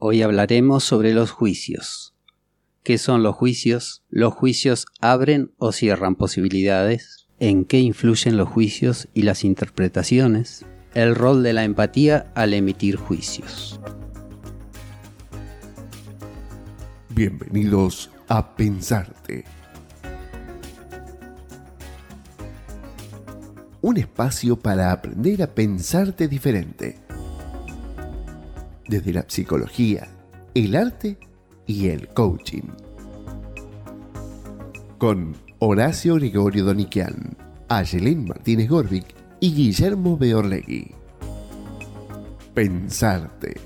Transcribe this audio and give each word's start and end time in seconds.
Hoy 0.00 0.22
hablaremos 0.22 0.84
sobre 0.84 1.12
los 1.12 1.32
juicios. 1.32 2.14
¿Qué 2.84 2.98
son 2.98 3.24
los 3.24 3.34
juicios? 3.34 4.04
¿Los 4.08 4.32
juicios 4.32 4.86
abren 5.00 5.50
o 5.58 5.72
cierran 5.72 6.14
posibilidades? 6.14 7.26
¿En 7.40 7.64
qué 7.64 7.80
influyen 7.80 8.36
los 8.36 8.48
juicios 8.48 9.08
y 9.12 9.22
las 9.22 9.42
interpretaciones? 9.42 10.64
El 10.94 11.16
rol 11.16 11.42
de 11.42 11.52
la 11.52 11.64
empatía 11.64 12.30
al 12.36 12.54
emitir 12.54 12.94
juicios. 12.94 13.80
Bienvenidos 17.08 18.08
a 18.28 18.54
Pensarte. 18.54 19.46
Un 23.80 23.96
espacio 23.96 24.54
para 24.54 24.92
aprender 24.92 25.42
a 25.42 25.48
pensarte 25.48 26.28
diferente 26.28 27.07
desde 28.88 29.12
la 29.12 29.24
psicología, 29.28 30.08
el 30.54 30.74
arte 30.74 31.18
y 31.66 31.88
el 31.88 32.08
coaching. 32.08 32.62
Con 34.96 35.36
Horacio 35.60 36.16
Gregorio 36.16 36.64
Doniquian, 36.64 37.36
Ayelén 37.68 38.26
Martínez 38.26 38.68
Gorbic 38.68 39.14
y 39.40 39.54
Guillermo 39.54 40.16
Beorlegui. 40.16 40.92
Pensarte. 42.54 43.60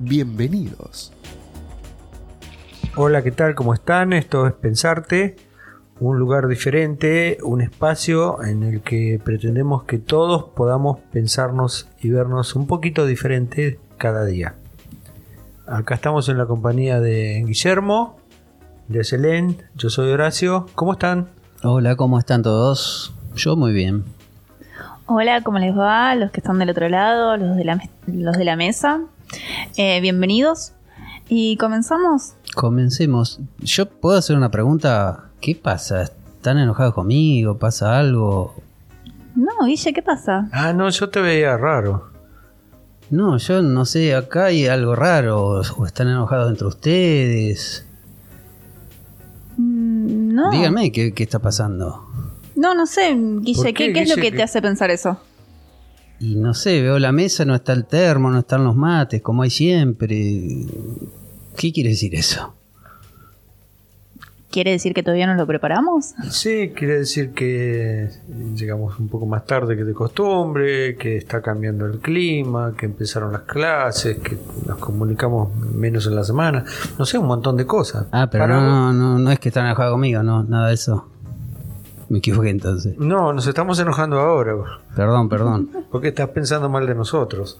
Bienvenidos. 0.00 1.12
Hola, 2.96 3.22
¿qué 3.22 3.30
tal? 3.30 3.54
¿Cómo 3.54 3.72
están? 3.72 4.12
Esto 4.12 4.46
es 4.46 4.52
Pensarte, 4.52 5.36
un 6.00 6.18
lugar 6.18 6.48
diferente, 6.48 7.38
un 7.42 7.60
espacio 7.60 8.42
en 8.42 8.62
el 8.62 8.80
que 8.80 9.20
pretendemos 9.22 9.84
que 9.84 9.98
todos 9.98 10.44
podamos 10.54 10.98
pensarnos 11.12 11.88
y 12.00 12.10
vernos 12.10 12.56
un 12.56 12.66
poquito 12.66 13.06
diferente 13.06 13.78
cada 13.98 14.24
día. 14.24 14.54
Acá 15.66 15.94
estamos 15.94 16.28
en 16.28 16.38
la 16.38 16.46
compañía 16.46 17.00
de 17.00 17.44
Guillermo, 17.46 18.16
de 18.88 19.04
Selén, 19.04 19.62
yo 19.74 19.90
soy 19.90 20.10
Horacio. 20.10 20.66
¿Cómo 20.74 20.92
están? 20.92 21.28
Hola, 21.62 21.94
¿cómo 21.96 22.18
están 22.18 22.42
todos? 22.42 23.14
Yo 23.36 23.56
muy 23.56 23.72
bien. 23.72 24.04
Hola, 25.06 25.42
¿cómo 25.42 25.58
les 25.58 25.76
va? 25.76 26.14
Los 26.14 26.30
que 26.30 26.40
están 26.40 26.58
del 26.58 26.70
otro 26.70 26.88
lado, 26.88 27.36
los 27.36 27.56
de 27.56 27.64
la, 27.64 27.80
los 28.06 28.36
de 28.36 28.44
la 28.44 28.56
mesa. 28.56 29.00
Eh, 29.76 30.00
bienvenidos. 30.00 30.72
Y 31.28 31.56
comenzamos. 31.56 32.34
Comencemos. 32.54 33.40
Yo 33.58 33.88
puedo 33.88 34.18
hacer 34.18 34.36
una 34.36 34.50
pregunta. 34.50 35.31
¿Qué 35.42 35.54
pasa? 35.56 36.02
¿Están 36.02 36.58
enojados 36.58 36.94
conmigo? 36.94 37.58
¿Pasa 37.58 37.98
algo? 37.98 38.54
No, 39.34 39.66
Guille, 39.66 39.92
¿qué 39.92 40.00
pasa? 40.02 40.48
Ah, 40.52 40.72
no, 40.72 40.88
yo 40.88 41.10
te 41.10 41.20
veía 41.20 41.56
raro. 41.56 42.10
No, 43.10 43.36
yo 43.38 43.60
no 43.60 43.84
sé, 43.84 44.14
acá 44.14 44.46
hay 44.46 44.66
algo 44.68 44.94
raro. 44.94 45.60
¿O 45.76 45.84
están 45.86 46.08
enojados 46.08 46.48
entre 46.50 46.66
ustedes? 46.68 47.84
Mm, 49.56 50.34
no. 50.34 50.50
Díganme 50.50 50.92
qué, 50.92 51.12
qué 51.12 51.22
está 51.24 51.38
pasando. 51.40 52.06
No, 52.54 52.74
no 52.74 52.86
sé, 52.86 53.14
Guille, 53.14 53.54
¿Por 53.56 53.64
¿qué, 53.66 53.74
qué, 53.74 53.92
qué 53.92 54.00
es 54.02 54.08
lo 54.10 54.14
Guille? 54.16 54.30
que 54.30 54.36
te 54.36 54.42
hace 54.44 54.62
pensar 54.62 54.90
eso? 54.90 55.18
Y 56.20 56.36
no 56.36 56.54
sé, 56.54 56.80
veo 56.82 57.00
la 57.00 57.10
mesa, 57.10 57.44
no 57.44 57.56
está 57.56 57.72
el 57.72 57.84
termo, 57.84 58.30
no 58.30 58.38
están 58.38 58.62
los 58.62 58.76
mates, 58.76 59.20
como 59.22 59.42
hay 59.42 59.50
siempre. 59.50 60.16
¿Qué 61.56 61.72
quiere 61.72 61.90
decir 61.90 62.14
eso? 62.14 62.54
¿Quiere 64.52 64.70
decir 64.72 64.92
que 64.92 65.02
todavía 65.02 65.26
no 65.26 65.34
lo 65.34 65.46
preparamos? 65.46 66.14
Sí, 66.30 66.72
quiere 66.76 66.98
decir 66.98 67.30
que 67.32 68.10
llegamos 68.54 68.98
un 68.98 69.08
poco 69.08 69.24
más 69.24 69.46
tarde 69.46 69.74
que 69.78 69.82
de 69.84 69.94
costumbre, 69.94 70.94
que 70.96 71.16
está 71.16 71.40
cambiando 71.40 71.86
el 71.86 72.00
clima, 72.00 72.74
que 72.76 72.84
empezaron 72.84 73.32
las 73.32 73.42
clases, 73.42 74.18
que 74.18 74.36
nos 74.66 74.76
comunicamos 74.76 75.56
menos 75.56 76.06
en 76.06 76.16
la 76.16 76.22
semana. 76.22 76.64
No 76.98 77.06
sé, 77.06 77.16
un 77.16 77.28
montón 77.28 77.56
de 77.56 77.64
cosas. 77.64 78.06
Ah, 78.12 78.28
pero 78.30 78.44
Para- 78.44 78.60
no, 78.60 78.92
no, 78.92 79.18
no 79.18 79.30
es 79.30 79.38
que 79.40 79.48
están 79.48 79.64
enojados 79.64 79.92
conmigo, 79.94 80.22
no, 80.22 80.42
nada 80.44 80.68
de 80.68 80.74
eso. 80.74 81.08
Me 82.10 82.18
equivoqué 82.18 82.50
entonces. 82.50 82.98
No, 82.98 83.32
nos 83.32 83.46
estamos 83.46 83.78
enojando 83.80 84.20
ahora. 84.20 84.52
Perdón, 84.94 85.30
perdón. 85.30 85.70
Porque 85.90 86.08
estás 86.08 86.28
pensando 86.28 86.68
mal 86.68 86.86
de 86.86 86.94
nosotros. 86.94 87.58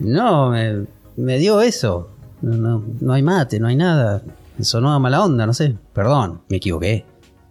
No, 0.00 0.50
me, 0.50 0.86
me 1.16 1.38
dio 1.38 1.60
eso. 1.60 2.10
No, 2.42 2.56
no, 2.56 2.84
no 3.00 3.12
hay 3.12 3.22
mate, 3.22 3.60
no 3.60 3.68
hay 3.68 3.76
nada. 3.76 4.22
Sonó 4.60 4.92
a 4.92 4.98
mala 4.98 5.22
onda, 5.22 5.46
no 5.46 5.54
sé. 5.54 5.76
Perdón, 5.92 6.42
me 6.48 6.56
equivoqué. 6.56 7.04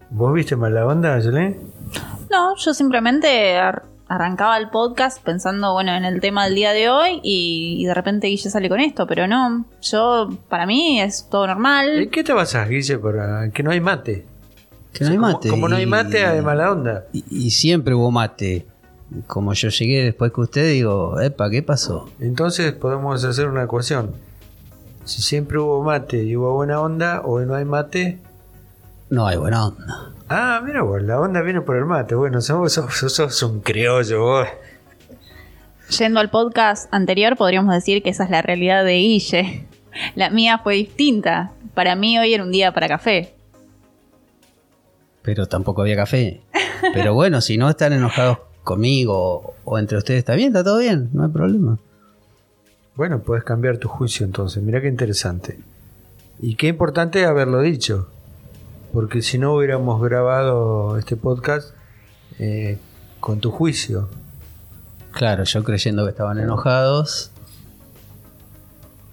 ¿Vos 0.10 0.34
viste 0.34 0.56
mala 0.56 0.86
onda, 0.86 1.16
Ayelén? 1.16 1.60
No, 2.32 2.56
yo 2.58 2.74
simplemente 2.74 3.58
ar- 3.58 3.84
arrancaba 4.08 4.58
el 4.58 4.70
podcast 4.70 5.22
pensando, 5.24 5.74
bueno, 5.74 5.94
en 5.96 6.06
el 6.06 6.20
tema 6.22 6.46
del 6.46 6.56
día 6.56 6.72
de 6.72 6.90
hoy 6.90 7.20
y, 7.24 7.78
y 7.80 7.86
de 7.86 7.94
repente 7.94 8.28
Guille 8.28 8.50
sale 8.50 8.70
con 8.70 8.80
esto, 8.80 9.06
pero 9.08 9.28
no, 9.28 9.66
yo, 9.82 10.30
para 10.50 10.66
mí 10.66 11.02
es 11.02 11.28
todo 11.30 11.46
¿Y 11.46 11.48
normal. 11.48 12.10
qué 12.12 12.24
te 12.24 12.34
basás, 12.34 12.70
Guille, 12.70 12.98
para 13.00 13.50
que 13.52 13.64
no 13.64 13.72
hay 13.72 13.82
mate? 13.82 14.26
Que 14.94 15.04
no 15.04 15.12
hay 15.12 15.18
mate. 15.18 15.50
Como, 15.50 15.68
no 15.68 15.76
hay 15.76 15.86
mate, 15.86 16.26
hay 16.26 16.42
mala 16.42 16.72
onda. 16.72 17.06
Y, 17.14 17.24
y 17.30 17.52
siempre 17.52 17.94
hubo 17.94 18.10
mate. 18.12 18.66
Como 19.28 19.54
yo 19.54 19.70
llegué 19.70 20.04
después 20.04 20.32
que 20.34 20.42
usted, 20.42 20.70
digo, 20.72 21.20
epa, 21.22 21.50
¿qué 21.50 21.64
pasó? 21.64 22.10
Entonces 22.20 22.74
podemos 22.74 23.24
hacer 23.24 23.48
una 23.48 23.64
ecuación. 23.64 24.12
Si 25.08 25.22
siempre 25.22 25.58
hubo 25.58 25.82
mate 25.84 26.24
y 26.24 26.36
hubo 26.36 26.54
buena 26.54 26.82
onda, 26.82 27.22
hoy 27.24 27.46
no 27.46 27.56
hay 27.56 27.66
mate. 27.66 28.20
No 29.10 29.26
hay 29.26 29.38
buena 29.38 29.68
onda. 29.68 30.12
Ah, 30.28 30.62
mira 30.64 30.82
vos, 30.82 31.02
la 31.02 31.20
onda 31.20 31.42
viene 31.42 31.62
por 31.62 31.78
el 31.78 31.86
mate. 31.86 32.14
Bueno, 32.16 32.42
sos, 32.42 32.74
sos- 32.74 33.14
sos- 33.14 33.44
un 33.44 33.62
criollo 33.62 34.22
vos. 34.22 34.48
Yendo 35.98 36.20
al 36.20 36.30
podcast 36.30 36.94
anterior, 36.94 37.38
podríamos 37.38 37.74
decir 37.74 38.04
que 38.04 38.10
esa 38.10 38.26
es 38.26 38.30
la 38.30 38.42
realidad 38.42 38.84
de 38.84 38.94
Guille. 38.96 39.66
La 40.16 40.30
mía 40.30 40.60
fue 40.62 40.76
distinta. 40.76 41.54
Para 41.74 41.96
mí 41.96 42.20
hoy 42.20 42.34
era 42.34 42.44
un 42.44 42.52
día 42.52 42.74
para 42.74 42.90
café. 42.90 43.34
Pero 45.22 45.46
tampoco 45.48 45.82
había 45.82 45.96
café. 45.96 46.42
Pero 46.94 47.14
bueno, 47.14 47.40
si 47.40 47.58
no 47.58 47.70
están 47.70 47.94
enojados 47.94 48.40
conmigo 48.64 49.54
o 49.64 49.80
entre 49.80 49.98
ustedes, 49.98 50.20
está 50.20 50.36
bien, 50.36 50.50
está 50.50 50.64
todo 50.66 50.80
bien, 50.80 51.10
no 51.14 51.24
hay 51.24 51.30
problema. 51.32 51.78
Bueno, 52.98 53.20
puedes 53.20 53.44
cambiar 53.44 53.78
tu 53.78 53.88
juicio 53.88 54.26
entonces. 54.26 54.64
Mira 54.64 54.82
qué 54.82 54.88
interesante. 54.88 55.60
Y 56.40 56.56
qué 56.56 56.66
importante 56.68 57.26
haberlo 57.26 57.62
dicho. 57.62 58.10
Porque 58.92 59.22
si 59.22 59.38
no 59.38 59.54
hubiéramos 59.54 60.02
grabado 60.02 60.98
este 60.98 61.16
podcast 61.16 61.76
eh, 62.40 62.80
con 63.20 63.40
tu 63.40 63.52
juicio. 63.52 64.10
Claro, 65.12 65.44
yo 65.44 65.64
creyendo 65.64 66.06
que 66.06 66.10
estaban 66.10 66.40
enojados. 66.40 67.30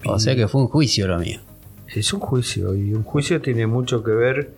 O 0.03 0.17
sea 0.17 0.35
que 0.35 0.47
fue 0.47 0.61
un 0.61 0.67
juicio 0.67 1.07
lo 1.07 1.19
mío. 1.19 1.41
Es 1.87 2.11
un 2.11 2.21
juicio 2.21 2.73
y 2.73 2.91
un 2.95 3.03
juicio 3.03 3.39
tiene 3.39 3.67
mucho 3.67 4.03
que 4.03 4.11
ver 4.11 4.51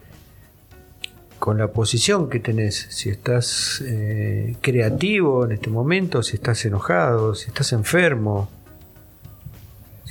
con 1.38 1.58
la 1.58 1.68
posición 1.68 2.30
que 2.30 2.40
tenés. 2.40 2.88
Si 2.92 3.10
estás 3.10 3.84
eh, 3.86 4.56
creativo 4.62 5.44
en 5.44 5.52
este 5.52 5.70
momento, 5.70 6.24
si 6.24 6.38
estás 6.38 6.64
enojado, 6.64 7.36
si 7.36 7.50
estás 7.50 7.74
enfermo, 7.74 8.50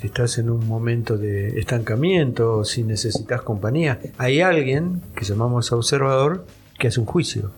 si 0.07 0.09
estás 0.09 0.39
en 0.39 0.51
un 0.51 0.69
momento 0.69 1.19
de 1.19 1.59
estancamiento, 1.59 2.65
si 2.65 2.85
necesitas 2.85 3.43
compañía. 3.43 3.99
Hay 4.19 4.41
alguien 4.41 5.03
que 5.17 5.25
llamamos 5.25 5.73
observador 5.73 6.47
que 6.79 6.87
hace 6.87 7.01
un 7.01 7.07
juicio. 7.07 7.51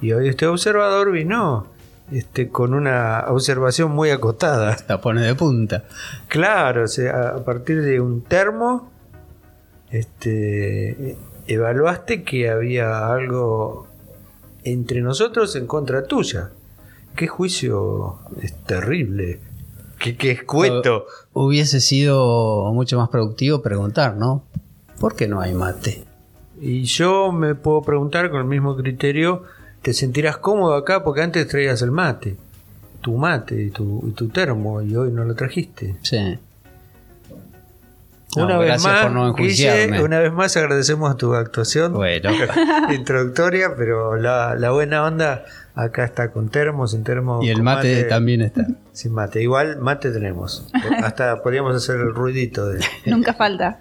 Y 0.00 0.12
hoy 0.12 0.28
este 0.28 0.46
observador 0.46 1.10
vino 1.10 1.66
este, 2.12 2.50
con 2.50 2.72
una 2.72 3.24
observación 3.26 3.90
muy 3.90 4.10
acotada. 4.10 4.76
La 4.88 5.00
pone 5.00 5.22
de 5.22 5.34
punta. 5.34 5.82
Claro, 6.28 6.84
o 6.84 6.86
sea, 6.86 7.30
a 7.30 7.44
partir 7.44 7.82
de 7.82 8.00
un 8.00 8.22
termo, 8.22 8.88
este, 9.90 11.16
evaluaste 11.48 12.22
que 12.22 12.48
había 12.48 13.08
algo 13.08 13.88
entre 14.62 15.00
nosotros 15.00 15.56
en 15.56 15.66
contra 15.66 16.04
tuya. 16.04 16.50
Qué 17.16 17.26
juicio 17.26 18.20
es 18.40 18.54
terrible. 18.62 19.40
Qué, 20.02 20.16
qué 20.16 20.32
escueto. 20.32 21.06
Hubiese 21.32 21.80
sido 21.80 22.72
mucho 22.72 22.98
más 22.98 23.08
productivo 23.08 23.62
preguntar, 23.62 24.16
¿no? 24.16 24.42
¿Por 24.98 25.14
qué 25.14 25.28
no 25.28 25.40
hay 25.40 25.54
mate? 25.54 26.04
Y 26.60 26.82
yo 26.84 27.30
me 27.30 27.54
puedo 27.54 27.82
preguntar 27.82 28.30
con 28.30 28.40
el 28.40 28.46
mismo 28.46 28.76
criterio, 28.76 29.44
¿te 29.80 29.92
sentirás 29.92 30.38
cómodo 30.38 30.74
acá? 30.74 31.04
Porque 31.04 31.22
antes 31.22 31.46
traías 31.46 31.82
el 31.82 31.92
mate, 31.92 32.36
tu 33.00 33.16
mate 33.16 33.62
y 33.62 33.70
tu, 33.70 34.02
y 34.08 34.10
tu 34.10 34.28
termo, 34.28 34.82
y 34.82 34.94
hoy 34.96 35.12
no 35.12 35.24
lo 35.24 35.36
trajiste. 35.36 35.96
Sí. 36.02 36.38
No, 38.36 38.44
una 38.44 38.58
vez 38.58 38.68
gracias 38.68 38.92
más, 38.92 39.02
por 39.02 39.12
no. 39.12 39.34
Guille, 39.34 40.02
una 40.02 40.18
vez 40.18 40.32
más 40.32 40.56
agradecemos 40.56 41.16
tu 41.16 41.34
actuación. 41.34 41.92
Bueno, 41.92 42.30
introductoria, 42.92 43.74
pero 43.76 44.16
la, 44.16 44.56
la 44.56 44.70
buena 44.70 45.04
onda 45.04 45.44
acá 45.74 46.04
está 46.04 46.30
con 46.30 46.48
termo, 46.48 46.86
sin 46.86 47.04
termo. 47.04 47.40
y 47.42 47.50
el 47.50 47.62
mate, 47.62 48.04
también 48.04 48.42
está. 48.42 48.66
Sin 48.92 49.12
mate. 49.12 49.42
Igual 49.42 49.78
mate 49.78 50.10
tenemos. 50.10 50.66
Hasta 51.02 51.42
podríamos 51.42 51.74
hacer 51.74 51.96
el 51.96 52.14
ruidito 52.14 52.68
de. 52.68 52.84
Nunca 53.06 53.34
falta. 53.34 53.80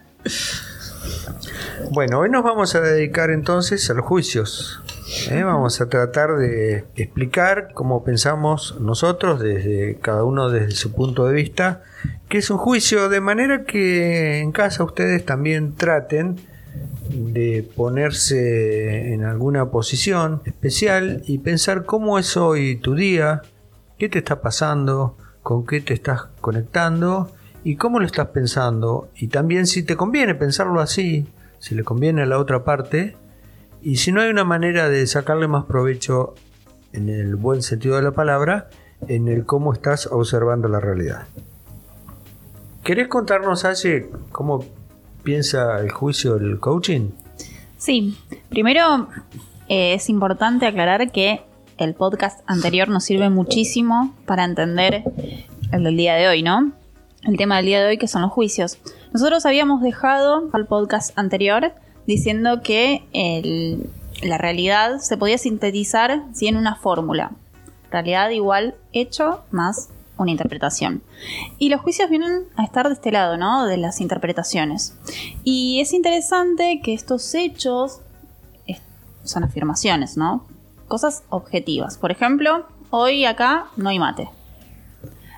Bueno, 1.91 2.19
hoy 2.19 2.29
nos 2.29 2.43
vamos 2.43 2.75
a 2.75 2.81
dedicar 2.81 3.31
entonces 3.31 3.89
a 3.89 3.93
los 3.93 4.05
juicios. 4.05 4.81
¿eh? 5.29 5.43
Vamos 5.43 5.81
a 5.81 5.89
tratar 5.89 6.37
de 6.37 6.85
explicar 6.95 7.69
cómo 7.73 8.03
pensamos 8.03 8.79
nosotros, 8.79 9.39
desde 9.39 9.97
cada 9.99 10.23
uno 10.23 10.49
desde 10.49 10.71
su 10.71 10.93
punto 10.93 11.25
de 11.25 11.33
vista, 11.33 11.81
que 12.29 12.37
es 12.37 12.49
un 12.49 12.57
juicio, 12.57 13.09
de 13.09 13.19
manera 13.19 13.65
que 13.65 14.39
en 14.39 14.51
casa 14.51 14.83
ustedes 14.83 15.25
también 15.25 15.75
traten 15.75 16.39
de 17.11 17.69
ponerse 17.75 19.13
en 19.13 19.23
alguna 19.23 19.69
posición 19.69 20.41
especial 20.45 21.23
y 21.25 21.39
pensar 21.39 21.85
cómo 21.85 22.17
es 22.17 22.37
hoy 22.37 22.77
tu 22.77 22.95
día, 22.95 23.41
qué 23.97 24.09
te 24.09 24.19
está 24.19 24.41
pasando, 24.41 25.17
con 25.43 25.65
qué 25.65 25.81
te 25.81 25.93
estás 25.93 26.23
conectando 26.39 27.31
y 27.63 27.75
cómo 27.75 27.99
lo 27.99 28.05
estás 28.05 28.27
pensando. 28.27 29.09
Y 29.15 29.27
también 29.27 29.67
si 29.67 29.83
te 29.83 29.95
conviene 29.95 30.35
pensarlo 30.35 30.79
así, 30.79 31.27
si 31.59 31.75
le 31.75 31.83
conviene 31.83 32.23
a 32.23 32.25
la 32.25 32.39
otra 32.39 32.63
parte, 32.63 33.15
y 33.81 33.97
si 33.97 34.11
no 34.11 34.21
hay 34.21 34.29
una 34.29 34.43
manera 34.43 34.89
de 34.89 35.05
sacarle 35.07 35.47
más 35.47 35.65
provecho 35.65 36.35
en 36.93 37.09
el 37.09 37.35
buen 37.35 37.61
sentido 37.61 37.95
de 37.95 38.03
la 38.03 38.11
palabra, 38.11 38.69
en 39.07 39.27
el 39.27 39.45
cómo 39.45 39.73
estás 39.73 40.07
observando 40.07 40.67
la 40.67 40.79
realidad. 40.79 41.27
¿Querés 42.83 43.07
contarnos, 43.07 43.65
Aye, 43.65 44.09
cómo 44.31 44.65
piensa 45.23 45.79
el 45.79 45.91
juicio 45.91 46.37
del 46.37 46.59
coaching? 46.59 47.11
Sí, 47.77 48.17
primero 48.49 49.07
eh, 49.67 49.93
es 49.93 50.09
importante 50.09 50.65
aclarar 50.65 51.11
que 51.11 51.41
el 51.77 51.93
podcast 51.95 52.41
anterior 52.45 52.89
nos 52.89 53.03
sirve 53.03 53.29
muchísimo 53.29 54.13
para 54.25 54.43
entender 54.43 55.03
el 55.71 55.83
del 55.83 55.97
día 55.97 56.15
de 56.15 56.27
hoy, 56.27 56.43
¿no? 56.43 56.71
El 57.23 57.37
tema 57.37 57.57
del 57.57 57.65
día 57.65 57.81
de 57.81 57.87
hoy 57.87 57.97
que 57.97 58.07
son 58.07 58.21
los 58.21 58.31
juicios. 58.31 58.77
Nosotros 59.13 59.45
habíamos 59.45 59.81
dejado 59.81 60.49
al 60.53 60.67
podcast 60.67 61.17
anterior 61.17 61.73
diciendo 62.05 62.61
que 62.61 63.03
la 64.23 64.37
realidad 64.37 64.99
se 64.99 65.17
podía 65.17 65.37
sintetizar 65.37 66.23
si 66.33 66.47
en 66.47 66.57
una 66.57 66.75
fórmula. 66.75 67.31
Realidad 67.91 68.29
igual 68.29 68.75
hecho 68.93 69.43
más 69.51 69.89
una 70.17 70.31
interpretación. 70.31 71.01
Y 71.57 71.69
los 71.69 71.81
juicios 71.81 72.09
vienen 72.09 72.43
a 72.55 72.63
estar 72.63 72.87
de 72.87 72.93
este 72.93 73.11
lado, 73.11 73.37
¿no? 73.37 73.65
De 73.65 73.77
las 73.77 74.01
interpretaciones. 74.01 74.95
Y 75.43 75.79
es 75.81 75.93
interesante 75.93 76.81
que 76.83 76.93
estos 76.93 77.33
hechos 77.35 78.01
son 79.23 79.43
afirmaciones, 79.43 80.17
¿no? 80.17 80.45
Cosas 80.87 81.23
objetivas. 81.29 81.97
Por 81.97 82.11
ejemplo, 82.11 82.65
hoy 82.89 83.25
acá 83.25 83.67
no 83.77 83.89
hay 83.89 83.99
mate. 83.99 84.29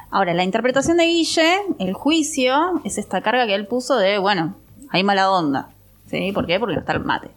Ahora, 0.09 0.33
la 0.33 0.43
interpretación 0.43 0.97
de 0.97 1.05
Guille, 1.05 1.57
el 1.79 1.93
juicio, 1.93 2.81
es 2.83 2.97
esta 2.97 3.21
carga 3.21 3.47
que 3.47 3.55
él 3.55 3.67
puso 3.67 3.97
de, 3.97 4.19
bueno, 4.19 4.55
hay 4.89 5.03
mala 5.03 5.31
onda. 5.31 5.69
¿Sí? 6.07 6.31
¿Por 6.31 6.45
qué? 6.45 6.59
Porque 6.59 6.75
no 6.75 6.81
está 6.81 6.93
el 6.93 7.03
mate. 7.03 7.31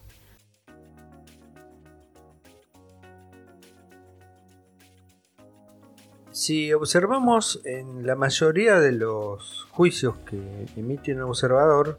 Si 6.36 6.70
observamos 6.74 7.62
en 7.64 8.06
la 8.06 8.14
mayoría 8.14 8.78
de 8.78 8.92
los 8.92 9.66
juicios 9.70 10.18
que 10.18 10.66
emite 10.76 11.14
un 11.14 11.22
observador, 11.22 11.98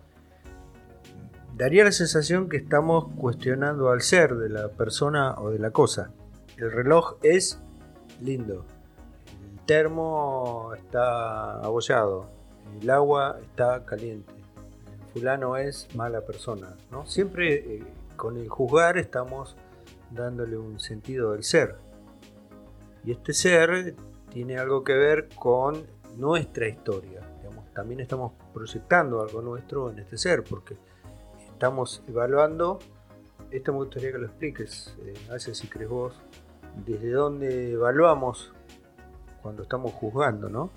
daría 1.56 1.84
la 1.84 1.92
sensación 1.92 2.48
que 2.48 2.58
estamos 2.58 3.08
cuestionando 3.16 3.90
al 3.90 4.04
ser 4.04 4.36
de 4.36 4.50
la 4.50 4.70
persona 4.70 5.34
o 5.40 5.50
de 5.50 5.58
la 5.58 5.72
cosa. 5.72 6.12
El 6.56 6.72
reloj 6.72 7.16
es 7.24 7.60
lindo, 8.22 8.64
el 9.42 9.66
termo 9.66 10.72
está 10.76 11.54
abollado, 11.54 12.30
el 12.80 12.88
agua 12.92 13.40
está 13.42 13.86
caliente, 13.86 14.34
fulano 15.16 15.58
es 15.58 15.88
mala 15.96 16.22
persona. 16.22 16.78
¿no? 16.92 17.08
Siempre 17.08 17.56
eh, 17.56 17.84
con 18.16 18.38
el 18.38 18.50
juzgar 18.50 19.00
estamos 19.00 19.56
dándole 20.12 20.58
un 20.58 20.80
sentido 20.80 21.32
del 21.32 21.44
ser. 21.44 21.78
Y 23.04 23.14
este 23.14 23.34
ser 23.34 23.96
tiene 24.38 24.60
algo 24.60 24.84
que 24.84 24.94
ver 24.94 25.30
con 25.30 25.88
nuestra 26.16 26.68
historia. 26.68 27.22
también 27.74 28.02
estamos 28.02 28.34
proyectando 28.54 29.20
algo 29.20 29.42
nuestro 29.42 29.90
en 29.90 29.98
este 29.98 30.16
ser, 30.16 30.44
porque 30.44 30.78
estamos 31.52 32.04
evaluando, 32.08 32.78
esto 33.50 33.72
me 33.72 33.80
gustaría 33.80 34.12
que 34.12 34.20
lo 34.20 34.28
expliques, 34.28 34.96
eh, 35.02 35.40
si 35.40 35.68
crees 35.68 35.90
vos, 35.90 36.14
desde 36.86 37.10
dónde 37.10 37.72
evaluamos 37.72 38.54
cuando 39.42 39.64
estamos 39.64 39.92
juzgando, 39.94 40.50
¿no? 40.50 40.70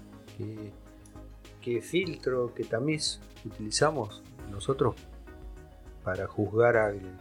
¿Qué, 1.61 1.83
filtro, 1.83 2.55
qué 2.55 2.65
tamiz 2.65 3.21
utilizamos 3.45 4.23
nosotros 4.51 4.95
para 6.03 6.27
juzgar 6.27 6.79
a 6.79 6.87
alguien? 6.87 7.19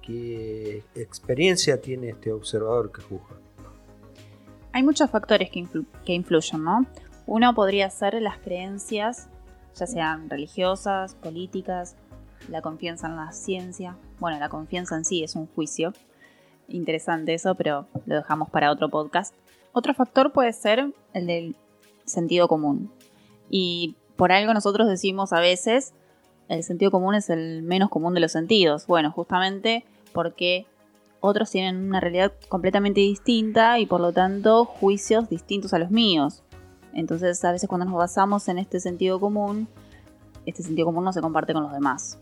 ¿Qué 0.00 0.84
experiencia 0.94 1.80
tiene 1.80 2.10
este 2.10 2.30
observador 2.30 2.92
que 2.92 3.02
juzga? 3.02 3.43
Hay 4.74 4.82
muchos 4.82 5.08
factores 5.08 5.50
que, 5.50 6.12
influyen, 6.12 6.64
¿no? 6.64 6.84
Uno 7.26 7.54
podría 7.54 7.88
ser 7.90 8.20
las 8.20 8.38
creencias, 8.38 9.28
ya 9.76 9.86
sean 9.86 10.28
religiosas, 10.28 11.14
políticas, 11.14 11.94
la 12.48 12.60
confianza 12.60 13.06
en 13.06 13.14
la 13.14 13.30
ciencia. 13.30 13.96
Bueno, 14.18 14.40
la 14.40 14.48
confianza 14.48 14.96
en 14.96 15.04
sí 15.04 15.22
es 15.22 15.36
un 15.36 15.46
juicio. 15.46 15.92
Interesante 16.66 17.34
eso, 17.34 17.54
pero 17.54 17.86
lo 18.04 18.16
dejamos 18.16 18.50
para 18.50 18.72
otro 18.72 18.88
podcast. 18.88 19.32
Otro 19.72 19.94
factor 19.94 20.32
puede 20.32 20.52
ser 20.52 20.92
el 21.12 21.26
del 21.28 21.54
sentido 22.04 22.48
común. 22.48 22.90
Y 23.48 23.94
por 24.16 24.32
algo 24.32 24.54
nosotros 24.54 24.88
decimos 24.88 25.32
a 25.32 25.38
veces, 25.38 25.94
el 26.48 26.64
sentido 26.64 26.90
común 26.90 27.14
es 27.14 27.30
el 27.30 27.62
menos 27.62 27.90
común 27.90 28.12
de 28.14 28.20
los 28.20 28.32
sentidos. 28.32 28.88
Bueno, 28.88 29.12
justamente 29.12 29.84
porque 30.12 30.66
otros 31.26 31.50
tienen 31.50 31.88
una 31.88 32.00
realidad 32.00 32.32
completamente 32.50 33.00
distinta 33.00 33.78
y 33.78 33.86
por 33.86 33.98
lo 33.98 34.12
tanto 34.12 34.66
juicios 34.66 35.30
distintos 35.30 35.72
a 35.72 35.78
los 35.78 35.90
míos. 35.90 36.42
Entonces 36.92 37.42
a 37.46 37.50
veces 37.50 37.66
cuando 37.66 37.86
nos 37.86 37.94
basamos 37.94 38.46
en 38.48 38.58
este 38.58 38.78
sentido 38.78 39.18
común, 39.18 39.66
este 40.44 40.62
sentido 40.62 40.84
común 40.84 41.02
no 41.02 41.14
se 41.14 41.22
comparte 41.22 41.54
con 41.54 41.62
los 41.62 41.72
demás. 41.72 42.18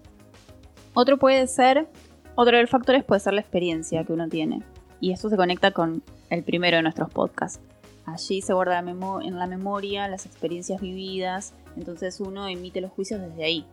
Otro 0.94 1.18
puede 1.18 1.48
ser, 1.48 1.88
otro 2.36 2.56
de 2.56 2.62
los 2.62 2.70
factores 2.70 3.02
puede 3.02 3.18
ser 3.18 3.34
la 3.34 3.40
experiencia 3.40 4.04
que 4.04 4.12
uno 4.12 4.28
tiene. 4.28 4.62
Y 5.00 5.10
esto 5.10 5.28
se 5.28 5.36
conecta 5.36 5.72
con 5.72 6.04
el 6.30 6.44
primero 6.44 6.76
de 6.76 6.84
nuestros 6.84 7.10
podcasts. 7.10 7.60
Allí 8.06 8.40
se 8.40 8.52
guarda 8.52 8.78
en 8.78 9.36
la 9.36 9.46
memoria 9.48 10.06
las 10.06 10.26
experiencias 10.26 10.80
vividas, 10.80 11.54
entonces 11.76 12.20
uno 12.20 12.46
emite 12.46 12.80
los 12.80 12.92
juicios 12.92 13.20
desde 13.20 13.42
ahí, 13.42 13.66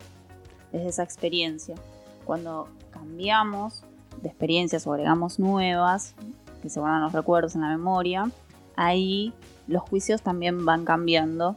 desde 0.72 0.88
esa 0.88 1.04
experiencia. 1.04 1.76
Cuando 2.24 2.68
cambiamos 2.90 3.84
de 4.22 4.28
experiencias 4.28 4.86
o 4.86 4.92
agregamos 4.92 5.38
nuevas, 5.38 6.14
que 6.62 6.68
se 6.68 6.80
guardan 6.80 7.02
los 7.02 7.12
recuerdos 7.12 7.54
en 7.54 7.62
la 7.62 7.68
memoria, 7.68 8.30
ahí 8.76 9.32
los 9.66 9.82
juicios 9.82 10.22
también 10.22 10.64
van 10.64 10.84
cambiando 10.84 11.56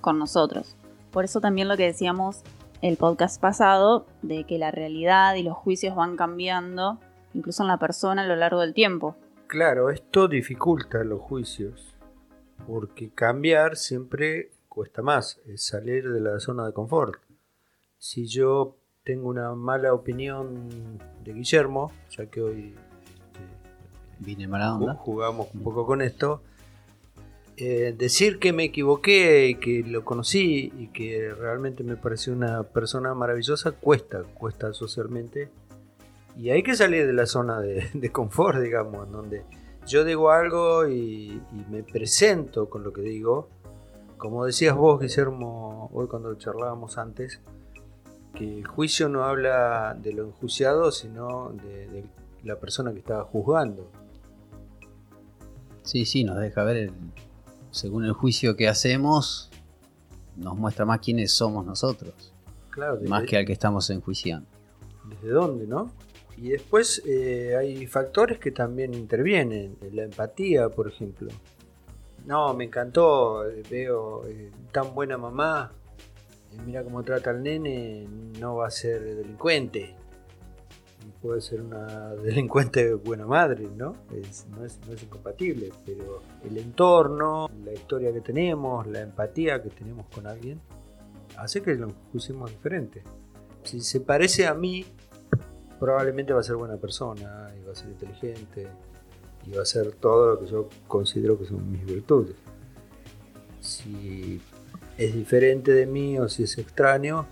con 0.00 0.18
nosotros. 0.18 0.76
Por 1.10 1.24
eso 1.24 1.40
también 1.40 1.68
lo 1.68 1.76
que 1.76 1.86
decíamos 1.86 2.42
el 2.82 2.96
podcast 2.96 3.40
pasado, 3.40 4.06
de 4.22 4.44
que 4.44 4.58
la 4.58 4.70
realidad 4.70 5.34
y 5.34 5.42
los 5.42 5.56
juicios 5.56 5.94
van 5.94 6.16
cambiando, 6.16 6.98
incluso 7.34 7.62
en 7.62 7.68
la 7.68 7.78
persona 7.78 8.22
a 8.22 8.26
lo 8.26 8.36
largo 8.36 8.60
del 8.60 8.72
tiempo. 8.72 9.16
Claro, 9.46 9.90
esto 9.90 10.28
dificulta 10.28 11.04
los 11.04 11.20
juicios, 11.20 11.94
porque 12.66 13.10
cambiar 13.10 13.76
siempre 13.76 14.52
cuesta 14.68 15.02
más, 15.02 15.40
es 15.46 15.66
salir 15.66 16.10
de 16.10 16.20
la 16.20 16.40
zona 16.40 16.66
de 16.66 16.72
confort. 16.72 17.20
Si 17.98 18.26
yo 18.26 18.76
tengo 19.04 19.28
una 19.28 19.54
mala 19.54 19.94
opinión 19.94 20.98
de 21.24 21.32
Guillermo, 21.32 21.92
ya 22.10 22.26
que 22.26 22.42
hoy 22.42 22.74
este, 23.04 23.40
vine 24.18 24.46
mala 24.46 24.74
onda. 24.74 24.94
jugamos 24.94 25.48
un 25.54 25.62
poco 25.62 25.86
con 25.86 26.02
esto. 26.02 26.42
Eh, 27.56 27.94
decir 27.96 28.38
que 28.38 28.52
me 28.52 28.64
equivoqué 28.64 29.48
y 29.48 29.54
que 29.56 29.82
lo 29.86 30.04
conocí 30.04 30.72
y 30.78 30.88
que 30.88 31.34
realmente 31.34 31.84
me 31.84 31.96
pareció 31.96 32.32
una 32.32 32.62
persona 32.62 33.14
maravillosa 33.14 33.72
cuesta, 33.72 34.22
cuesta 34.22 34.72
socialmente. 34.72 35.50
Y 36.38 36.50
hay 36.50 36.62
que 36.62 36.74
salir 36.74 37.06
de 37.06 37.12
la 37.12 37.26
zona 37.26 37.60
de, 37.60 38.12
confort, 38.12 38.60
digamos, 38.60 39.10
donde 39.10 39.44
yo 39.86 40.04
digo 40.04 40.30
algo 40.30 40.88
y, 40.88 41.42
y, 41.52 41.66
me 41.70 41.82
presento 41.82 42.70
con 42.70 42.82
lo 42.82 42.92
que 42.92 43.02
digo. 43.02 43.48
Como 44.16 44.44
decías 44.44 44.76
vos, 44.76 45.00
Guillermo, 45.00 45.90
hoy 45.92 46.06
cuando 46.06 46.34
charlábamos 46.36 46.96
antes, 46.96 47.40
que 48.34 48.58
el 48.58 48.66
juicio 48.66 49.08
no 49.08 49.24
habla 49.24 49.96
de 50.00 50.12
lo 50.12 50.26
enjuiciado, 50.26 50.92
sino 50.92 51.52
de, 51.52 52.04
la 52.42 52.58
persona 52.58 52.92
que 52.92 53.00
estaba 53.00 53.24
juzgando. 53.24 53.90
Sí, 55.82 56.06
sí, 56.06 56.24
nos 56.24 56.38
deja 56.38 56.64
ver, 56.64 56.92
según 57.70 58.04
el 58.04 58.12
juicio 58.12 58.56
que 58.56 58.68
hacemos, 58.68 59.50
nos 60.36 60.56
muestra 60.56 60.84
más 60.84 61.00
quiénes 61.00 61.32
somos 61.32 61.66
nosotros. 61.66 62.32
Claro, 62.70 63.00
más 63.08 63.24
que 63.24 63.36
al 63.36 63.44
que 63.44 63.52
estamos 63.52 63.90
enjuiciando. 63.90 64.48
¿Desde 65.08 65.28
dónde, 65.28 65.66
no? 65.66 65.92
Y 66.36 66.50
después 66.50 67.02
eh, 67.04 67.54
hay 67.58 67.86
factores 67.86 68.38
que 68.38 68.50
también 68.50 68.94
intervienen, 68.94 69.76
la 69.92 70.04
empatía, 70.04 70.70
por 70.70 70.88
ejemplo. 70.88 71.28
No, 72.24 72.54
me 72.54 72.64
encantó, 72.64 73.46
eh, 73.46 73.62
veo 73.68 74.26
eh, 74.26 74.50
tan 74.72 74.94
buena 74.94 75.18
mamá, 75.18 75.72
mira 76.64 76.82
cómo 76.82 77.02
trata 77.02 77.30
al 77.30 77.42
nene, 77.42 78.06
no 78.38 78.56
va 78.56 78.66
a 78.66 78.70
ser 78.70 79.02
delincuente. 79.02 79.94
puede 81.22 81.40
ser 81.40 81.62
una 81.62 82.14
delincuente 82.22 82.94
buena 82.94 83.26
madre, 83.26 83.68
¿no? 83.76 83.94
No, 84.10 84.64
es, 84.64 85.02
incompatible, 85.02 85.70
pero 85.84 86.22
el 86.44 86.58
entorno, 86.58 87.48
la 87.64 87.72
historia 87.72 88.12
que 88.12 88.20
tenemos, 88.20 88.86
la 88.86 89.00
empatía 89.00 89.62
que 89.62 89.70
tenemos 89.70 90.06
con 90.14 90.26
alguien, 90.26 90.60
hace 91.36 91.62
que 91.62 91.74
lo 91.74 91.88
pusimos 92.12 92.50
diferente. 92.50 93.02
Si 93.62 93.80
se 93.80 94.00
parece 94.00 94.46
a 94.46 94.54
mí, 94.54 94.84
probablemente 95.78 96.32
va 96.32 96.40
a 96.40 96.44
ser 96.44 96.56
buena 96.56 96.76
persona, 96.76 97.52
y 97.58 97.64
va 97.64 97.72
a 97.72 97.74
ser 97.74 97.90
inteligente, 97.90 98.68
y 99.46 99.52
va 99.52 99.62
a 99.62 99.66
ser 99.66 99.92
todo 99.92 100.34
lo 100.34 100.40
que 100.40 100.46
yo 100.46 100.68
considero 100.86 101.38
que 101.38 101.44
son 101.44 101.70
mis 101.70 101.84
virtudes. 101.84 102.36
Si 103.60 104.40
es 105.00 105.14
diferente 105.14 105.72
de 105.72 105.86
mí 105.86 106.18
o 106.18 106.28
si 106.28 106.42
es 106.42 106.58
extraño, 106.58 107.26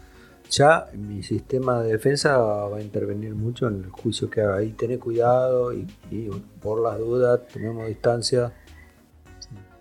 ya 0.50 0.86
mi 0.94 1.22
sistema 1.22 1.82
de 1.82 1.92
defensa 1.92 2.38
va 2.38 2.78
a 2.78 2.80
intervenir 2.80 3.34
mucho 3.34 3.68
en 3.68 3.84
el 3.84 3.90
juicio 3.90 4.30
que 4.30 4.40
haga. 4.40 4.56
Ahí 4.56 4.72
tener 4.72 4.98
cuidado 4.98 5.74
y, 5.74 5.86
y 6.10 6.30
por 6.62 6.82
las 6.82 6.98
dudas 6.98 7.46
tomemos 7.52 7.86
distancia. 7.86 8.52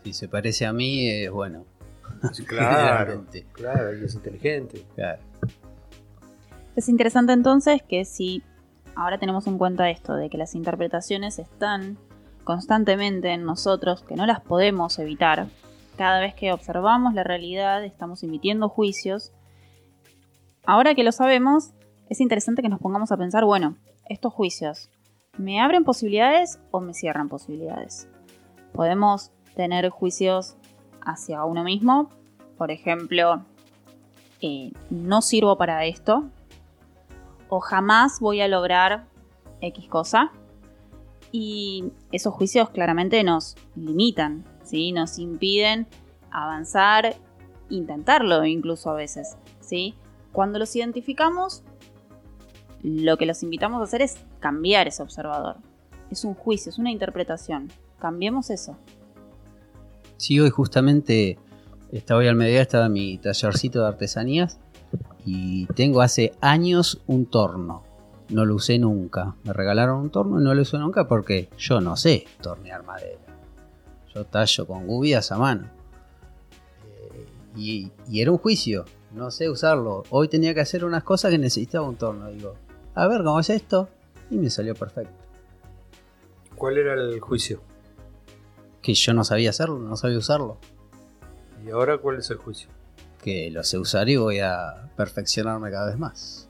Si 0.03 0.11
se 0.11 0.27
parece 0.27 0.65
a 0.65 0.73
mí, 0.73 1.09
es 1.09 1.31
bueno. 1.31 1.65
Claro, 2.45 3.25
claro, 3.53 3.97
y 3.97 4.03
es 4.03 4.15
inteligente. 4.15 4.83
Claro. 4.95 5.21
Es 6.75 6.89
interesante 6.89 7.31
entonces 7.31 7.81
que 7.83 8.05
si 8.05 8.43
ahora 8.95 9.17
tenemos 9.17 9.47
en 9.47 9.57
cuenta 9.57 9.89
esto 9.89 10.15
de 10.15 10.29
que 10.29 10.37
las 10.37 10.55
interpretaciones 10.55 11.39
están 11.39 11.97
constantemente 12.43 13.29
en 13.29 13.45
nosotros, 13.45 14.03
que 14.03 14.15
no 14.15 14.25
las 14.25 14.41
podemos 14.41 14.99
evitar, 14.99 15.47
cada 15.97 16.19
vez 16.19 16.33
que 16.35 16.53
observamos 16.53 17.13
la 17.13 17.23
realidad 17.23 17.83
estamos 17.83 18.23
emitiendo 18.23 18.69
juicios, 18.69 19.33
ahora 20.65 20.95
que 20.95 21.03
lo 21.03 21.11
sabemos, 21.11 21.73
es 22.09 22.21
interesante 22.21 22.61
que 22.61 22.69
nos 22.69 22.79
pongamos 22.79 23.11
a 23.11 23.17
pensar, 23.17 23.43
bueno, 23.43 23.75
estos 24.05 24.33
juicios, 24.33 24.89
¿me 25.37 25.59
abren 25.59 25.83
posibilidades 25.83 26.59
o 26.71 26.79
me 26.79 26.93
cierran 26.93 27.27
posibilidades? 27.27 28.07
Podemos 28.73 29.31
tener 29.55 29.89
juicios 29.89 30.55
hacia 31.01 31.43
uno 31.43 31.63
mismo, 31.63 32.09
por 32.57 32.71
ejemplo, 32.71 33.43
eh, 34.41 34.71
no 34.89 35.21
sirvo 35.21 35.57
para 35.57 35.85
esto, 35.85 36.29
o 37.49 37.59
jamás 37.59 38.19
voy 38.19 38.41
a 38.41 38.47
lograr 38.47 39.05
X 39.61 39.87
cosa. 39.87 40.31
Y 41.31 41.91
esos 42.11 42.33
juicios 42.33 42.69
claramente 42.69 43.23
nos 43.23 43.55
limitan, 43.75 44.45
¿sí? 44.67 44.91
nos 44.91 45.17
impiden 45.19 45.87
avanzar, 46.31 47.15
intentarlo 47.69 48.45
incluso 48.45 48.89
a 48.91 48.93
veces. 48.93 49.37
¿sí? 49.59 49.95
Cuando 50.31 50.59
los 50.59 50.75
identificamos, 50.75 51.63
lo 52.83 53.17
que 53.17 53.25
los 53.25 53.43
invitamos 53.43 53.81
a 53.81 53.85
hacer 53.85 54.01
es 54.01 54.17
cambiar 54.39 54.87
ese 54.87 55.01
observador. 55.03 55.57
Es 56.11 56.23
un 56.23 56.33
juicio, 56.33 56.69
es 56.69 56.77
una 56.77 56.91
interpretación. 56.91 57.69
Cambiemos 57.99 58.49
eso. 58.49 58.77
Sí, 60.17 60.39
hoy 60.39 60.49
justamente 60.49 61.37
estaba 61.91 62.19
hoy 62.19 62.27
al 62.27 62.35
mediodía, 62.35 62.61
estaba 62.61 62.89
mi 62.89 63.17
tallercito 63.17 63.81
de 63.81 63.87
artesanías 63.87 64.59
y 65.25 65.65
tengo 65.67 66.01
hace 66.01 66.33
años 66.41 67.01
un 67.07 67.25
torno. 67.25 67.83
No 68.29 68.45
lo 68.45 68.55
usé 68.55 68.77
nunca. 68.77 69.35
Me 69.43 69.53
regalaron 69.53 70.01
un 70.01 70.09
torno 70.09 70.39
y 70.39 70.43
no 70.43 70.53
lo 70.53 70.61
usé 70.61 70.77
nunca 70.77 71.07
porque 71.07 71.49
yo 71.57 71.81
no 71.81 71.95
sé 71.95 72.25
tornear 72.41 72.83
madera. 72.83 73.26
Yo 74.17 74.25
tallo 74.25 74.65
con 74.65 74.87
gubias 74.87 75.31
a 75.31 75.37
mano. 75.37 75.69
Eh, 76.87 77.27
y, 77.55 77.91
y 78.09 78.21
era 78.21 78.31
un 78.31 78.39
juicio. 78.39 78.85
No 79.11 79.29
sé 79.29 79.47
usarlo. 79.47 80.03
Hoy 80.09 80.27
tenía 80.27 80.55
que 80.55 80.61
hacer 80.61 80.83
unas 80.83 81.03
cosas 81.03 81.29
que 81.29 81.37
necesitaba 81.37 81.87
un 81.87 81.97
torno. 81.97 82.31
Digo, 82.31 82.55
a 82.95 83.07
ver 83.07 83.23
cómo 83.23 83.39
es 83.39 83.51
esto. 83.51 83.89
Y 84.31 84.37
me 84.37 84.49
salió 84.49 84.73
perfecto. 84.73 85.13
¿Cuál 86.55 86.79
era 86.79 86.95
el 86.95 87.19
juicio? 87.19 87.61
Que 88.81 88.95
yo 88.95 89.13
no 89.13 89.23
sabía 89.23 89.51
hacerlo, 89.51 89.77
no 89.77 89.95
sabía 89.95 90.17
usarlo. 90.17 90.57
¿Y 91.63 91.69
ahora 91.69 91.99
cuál 91.99 92.17
es 92.17 92.29
el 92.31 92.37
juicio? 92.37 92.69
Que 93.21 93.51
lo 93.51 93.63
sé 93.63 93.77
usar 93.77 94.09
y 94.09 94.15
voy 94.15 94.39
a 94.39 94.89
perfeccionarme 94.97 95.69
cada 95.69 95.87
vez 95.87 95.99
más. 95.99 96.49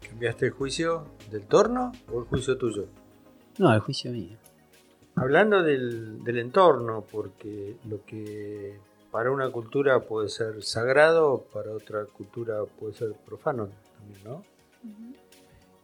¿Cambiaste 0.00 0.46
el 0.46 0.52
juicio 0.52 1.06
del 1.30 1.46
torno 1.46 1.92
o 2.12 2.18
el 2.18 2.24
juicio 2.24 2.58
tuyo? 2.58 2.86
No, 3.58 3.72
el 3.72 3.80
juicio 3.80 4.10
mío. 4.10 4.36
Hablando 5.20 5.62
del, 5.62 6.24
del 6.24 6.38
entorno, 6.38 7.04
porque 7.10 7.76
lo 7.88 8.04
que 8.04 8.78
para 9.10 9.30
una 9.30 9.50
cultura 9.50 10.00
puede 10.00 10.28
ser 10.28 10.62
sagrado, 10.62 11.44
para 11.52 11.72
otra 11.72 12.04
cultura 12.06 12.64
puede 12.78 12.94
ser 12.94 13.12
profano 13.26 13.68
también, 13.98 14.24
¿no? 14.24 14.44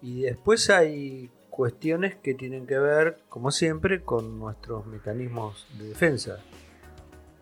Y 0.02 0.23
después 0.23 0.71
hay 0.71 1.31
cuestiones 1.50 2.14
que 2.16 2.35
tienen 2.35 2.66
que 2.66 2.78
ver, 2.78 3.19
como 3.28 3.50
siempre, 3.50 4.02
con 4.02 4.38
nuestros 4.38 4.87
mecanismos 4.87 5.66
de 5.78 5.88
defensa. 5.88 6.38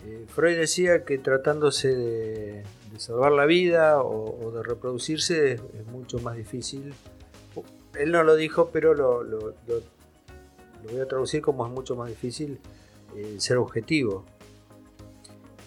Eh, 0.07 0.27
Freud 0.29 0.57
decía 0.57 1.05
que 1.05 1.19
tratándose 1.19 1.95
de, 1.95 2.63
de 2.93 2.99
salvar 3.01 3.33
la 3.33 3.45
vida 3.47 4.01
o, 4.03 4.39
o 4.47 4.51
de 4.53 4.63
reproducirse 4.63 5.53
es, 5.53 5.61
es 5.79 5.87
mucho 5.87 6.19
más 6.21 6.37
difícil. 6.37 6.95
Él 7.99 8.13
no 8.13 8.23
lo 8.25 8.35
dijo, 8.37 8.71
pero 8.73 8.95
lo, 8.95 9.23
lo- 9.23 9.55
lo- 9.67 9.95
lo 10.85 10.93
voy 10.93 11.01
a 11.01 11.07
traducir 11.07 11.43
como 11.43 11.67
es 11.67 11.73
mucho 11.73 11.97
más 11.97 12.09
difícil 12.09 12.61
eh, 13.17 13.37
ser 13.39 13.57
objetivo. 13.57 14.25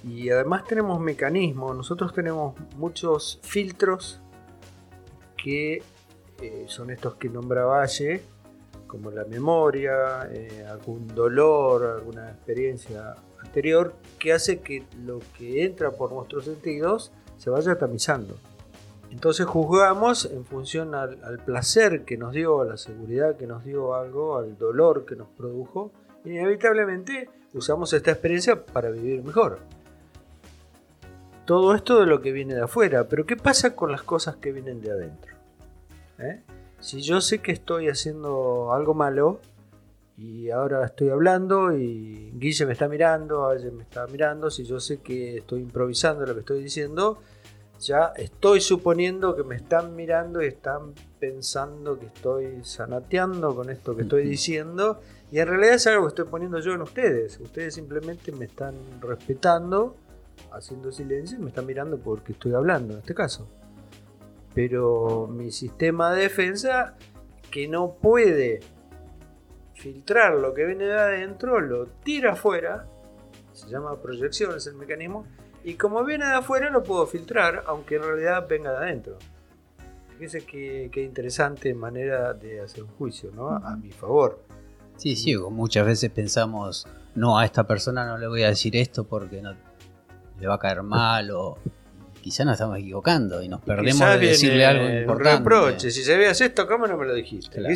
Y 0.03 0.29
además 0.29 0.63
tenemos 0.65 0.99
mecanismos, 0.99 1.75
nosotros 1.75 2.13
tenemos 2.13 2.55
muchos 2.77 3.39
filtros 3.41 4.21
que 5.35 5.81
eh, 6.41 6.65
son 6.67 6.91
estos 6.91 7.15
que 7.15 7.29
nombra 7.29 7.65
Valle, 7.65 8.21
como 8.85 9.11
la 9.11 9.25
memoria, 9.25 10.29
eh, 10.31 10.65
algún 10.69 11.07
dolor, 11.07 11.97
alguna 11.97 12.29
experiencia 12.29 13.15
anterior, 13.43 13.95
que 14.19 14.33
hace 14.33 14.59
que 14.59 14.85
lo 15.03 15.19
que 15.37 15.65
entra 15.65 15.91
por 15.91 16.13
nuestros 16.13 16.45
sentidos 16.45 17.11
se 17.37 17.49
vaya 17.49 17.77
tamizando. 17.77 18.35
Entonces 19.11 19.45
juzgamos 19.45 20.25
en 20.25 20.45
función 20.45 20.93
al, 20.93 21.39
placer 21.45 22.03
que 22.03 22.17
nos 22.17 22.33
dio, 22.33 22.61
a 22.61 22.65
la 22.65 22.77
seguridad 22.77 23.35
que 23.35 23.47
nos 23.47 23.63
dio 23.63 23.95
algo, 23.95 24.37
al 24.37 24.57
dolor 24.57 25.05
que 25.05 25.15
nos 25.15 25.27
produjo. 25.29 25.91
Inevitablemente 26.25 27.29
usamos 27.53 27.93
esta 27.93 28.11
experiencia 28.11 28.63
para 28.65 28.89
vivir 28.89 29.23
mejor. 29.23 29.59
Todo 31.45 31.73
esto 31.73 32.01
de 32.01 32.05
lo 32.05 32.21
que 32.21 32.33
viene 32.33 32.55
de 32.55 32.63
afuera, 32.63 33.07
pero 33.07 33.25
¿qué 33.25 33.37
pasa 33.37 33.75
con 33.75 33.91
las 33.91 34.03
cosas 34.03 34.35
que 34.35 34.51
vienen 34.51 34.81
de 34.81 34.91
adentro? 34.91 35.33
¿Eh? 36.19 36.41
Si 36.79 37.01
yo 37.01 37.21
sé 37.21 37.39
que 37.39 37.53
estoy 37.53 37.87
haciendo 37.87 38.73
algo 38.73 38.93
malo 38.93 39.39
y 40.17 40.49
ahora 40.49 40.85
estoy 40.85 41.09
hablando 41.09 41.71
y 41.71 42.31
Guille 42.35 42.65
me 42.65 42.73
está 42.73 42.87
mirando, 42.87 43.47
Aye 43.47 43.71
me 43.71 43.83
está 43.83 44.05
mirando, 44.07 44.49
si 44.49 44.63
yo 44.65 44.79
sé 44.79 44.99
que 44.99 45.37
estoy 45.37 45.61
improvisando 45.61 46.25
lo 46.25 46.33
que 46.33 46.41
estoy 46.41 46.61
diciendo, 46.61 47.19
ya 47.79 48.13
estoy 48.15 48.61
suponiendo 48.61 49.35
que 49.35 49.43
me 49.43 49.55
están 49.55 49.95
mirando 49.95 50.41
y 50.41 50.47
están 50.47 50.93
pensando 51.19 51.99
que 51.99 52.07
estoy 52.07 52.63
sanateando 52.63 53.55
con 53.55 53.69
esto 53.69 53.95
que 53.95 54.03
estoy 54.03 54.23
diciendo 54.27 54.99
y 55.31 55.39
en 55.39 55.47
realidad 55.47 55.75
es 55.75 55.87
algo 55.87 56.03
que 56.03 56.09
estoy 56.09 56.25
poniendo 56.25 56.59
yo 56.59 56.73
en 56.73 56.81
ustedes. 56.81 57.39
Ustedes 57.39 57.75
simplemente 57.75 58.31
me 58.31 58.45
están 58.45 58.75
respetando, 59.01 59.95
haciendo 60.51 60.91
silencio 60.91 61.37
y 61.37 61.41
me 61.41 61.49
están 61.49 61.65
mirando 61.65 61.97
porque 61.97 62.31
estoy 62.31 62.53
hablando 62.53 62.93
en 62.93 62.99
este 62.99 63.13
caso. 63.13 63.47
Pero 64.53 65.27
mi 65.27 65.51
sistema 65.51 66.13
de 66.13 66.23
defensa 66.23 66.95
que 67.51 67.67
no 67.67 67.93
puede 67.93 68.61
filtrar 69.73 70.35
lo 70.35 70.53
que 70.53 70.65
viene 70.65 70.85
de 70.85 70.99
adentro, 70.99 71.59
lo 71.59 71.85
tira 71.87 72.33
afuera, 72.33 72.87
se 73.53 73.67
llama 73.67 74.01
proyección, 74.01 74.55
es 74.55 74.65
el 74.67 74.75
mecanismo, 74.75 75.25
y 75.67 75.73
como 75.73 76.01
viene 76.05 76.25
de 76.25 76.31
afuera 76.31 76.69
lo 76.69 76.81
puedo 76.81 77.05
filtrar, 77.05 77.65
aunque 77.67 77.97
en 77.97 78.03
realidad 78.03 78.47
venga 78.47 78.71
de 78.71 78.77
adentro. 78.77 79.17
Fíjese 80.13 80.45
qué, 80.45 80.89
qué 80.93 81.03
interesante 81.03 81.73
manera 81.73 82.33
de 82.33 82.61
hacer 82.61 82.83
un 82.83 82.89
juicio, 82.91 83.31
¿no? 83.35 83.49
A 83.49 83.75
mi 83.75 83.91
favor. 83.91 84.39
Sí, 84.95 85.17
sí, 85.17 85.35
muchas 85.35 85.85
veces 85.85 86.09
pensamos, 86.09 86.87
no, 87.15 87.37
a 87.37 87.43
esta 87.43 87.67
persona 87.67 88.07
no 88.07 88.17
le 88.17 88.27
voy 88.27 88.43
a 88.43 88.47
decir 88.47 88.77
esto 88.77 89.03
porque 89.03 89.41
no 89.41 89.55
le 90.39 90.47
va 90.47 90.55
a 90.55 90.57
caer 90.57 90.83
mal 90.83 91.31
o 91.31 91.57
quizá 92.21 92.45
nos 92.45 92.53
estamos 92.53 92.77
equivocando 92.77 93.43
y 93.43 93.49
nos 93.49 93.59
perdemos 93.59 93.99
de 93.99 94.19
decirle 94.19 94.65
algo 94.65 94.87
importante. 94.87 95.37
reproche. 95.39 95.91
Si 95.91 96.01
se 96.01 96.15
veas 96.15 96.39
esto, 96.39 96.65
¿cómo 96.65 96.87
no 96.87 96.95
me 96.95 97.05
lo 97.05 97.13
dijiste? 97.13 97.57
Claro. 97.57 97.75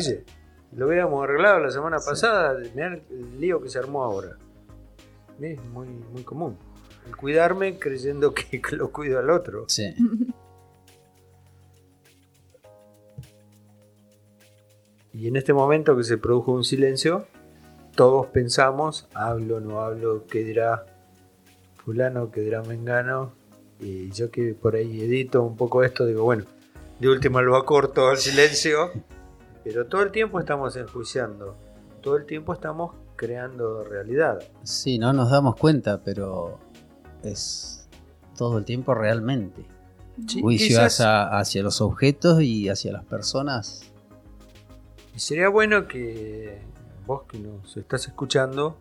Lo 0.76 0.86
hubiéramos 0.86 1.22
arreglado 1.22 1.58
la 1.58 1.70
semana 1.70 1.98
pasada, 1.98 2.58
mirá 2.74 2.94
el 2.94 3.38
lío 3.38 3.60
que 3.60 3.68
se 3.68 3.78
armó 3.78 4.02
ahora. 4.02 4.38
Es 5.38 5.62
muy, 5.64 5.88
muy 5.88 6.22
común. 6.22 6.56
El 7.06 7.16
cuidarme 7.16 7.78
creyendo 7.78 8.34
que 8.34 8.60
lo 8.72 8.92
cuido 8.92 9.18
al 9.18 9.30
otro. 9.30 9.64
Sí. 9.68 9.94
Y 15.12 15.28
en 15.28 15.36
este 15.36 15.52
momento 15.52 15.96
que 15.96 16.04
se 16.04 16.16
produjo 16.16 16.52
un 16.52 16.64
silencio, 16.64 17.26
todos 17.94 18.26
pensamos, 18.28 19.08
hablo, 19.14 19.60
no 19.60 19.80
hablo, 19.82 20.26
qué 20.26 20.42
dirá 20.42 20.86
fulano, 21.84 22.30
qué 22.30 22.40
dirá 22.40 22.62
mengano. 22.62 23.32
Y 23.78 24.10
yo 24.10 24.30
que 24.30 24.54
por 24.54 24.74
ahí 24.74 25.02
edito 25.02 25.42
un 25.42 25.56
poco 25.56 25.84
esto, 25.84 26.06
digo, 26.06 26.24
bueno, 26.24 26.44
de 26.98 27.08
última 27.08 27.42
lo 27.42 27.56
acorto 27.56 28.08
al 28.08 28.18
silencio 28.18 28.92
Pero 29.64 29.86
todo 29.86 30.02
el 30.02 30.12
tiempo 30.12 30.38
estamos 30.38 30.76
enjuiciando, 30.76 31.56
todo 32.00 32.16
el 32.16 32.26
tiempo 32.26 32.52
estamos 32.52 32.94
creando 33.16 33.84
realidad. 33.84 34.40
Sí, 34.62 34.98
no 34.98 35.12
nos 35.12 35.30
damos 35.30 35.56
cuenta, 35.56 36.00
pero 36.02 36.58
es 37.22 37.88
todo 38.36 38.58
el 38.58 38.64
tiempo 38.64 38.94
realmente. 38.94 39.64
Sí, 40.26 40.40
Juicio 40.40 40.68
quizás- 40.68 41.00
hacia, 41.00 41.38
hacia 41.38 41.62
los 41.62 41.80
objetos 41.80 42.42
y 42.42 42.68
hacia 42.68 42.92
las 42.92 43.04
personas. 43.04 43.92
Y 45.14 45.18
sería 45.20 45.48
bueno 45.48 45.86
que 45.88 46.60
vos 47.06 47.22
que 47.24 47.38
nos 47.38 47.76
estás 47.76 48.06
escuchando 48.06 48.76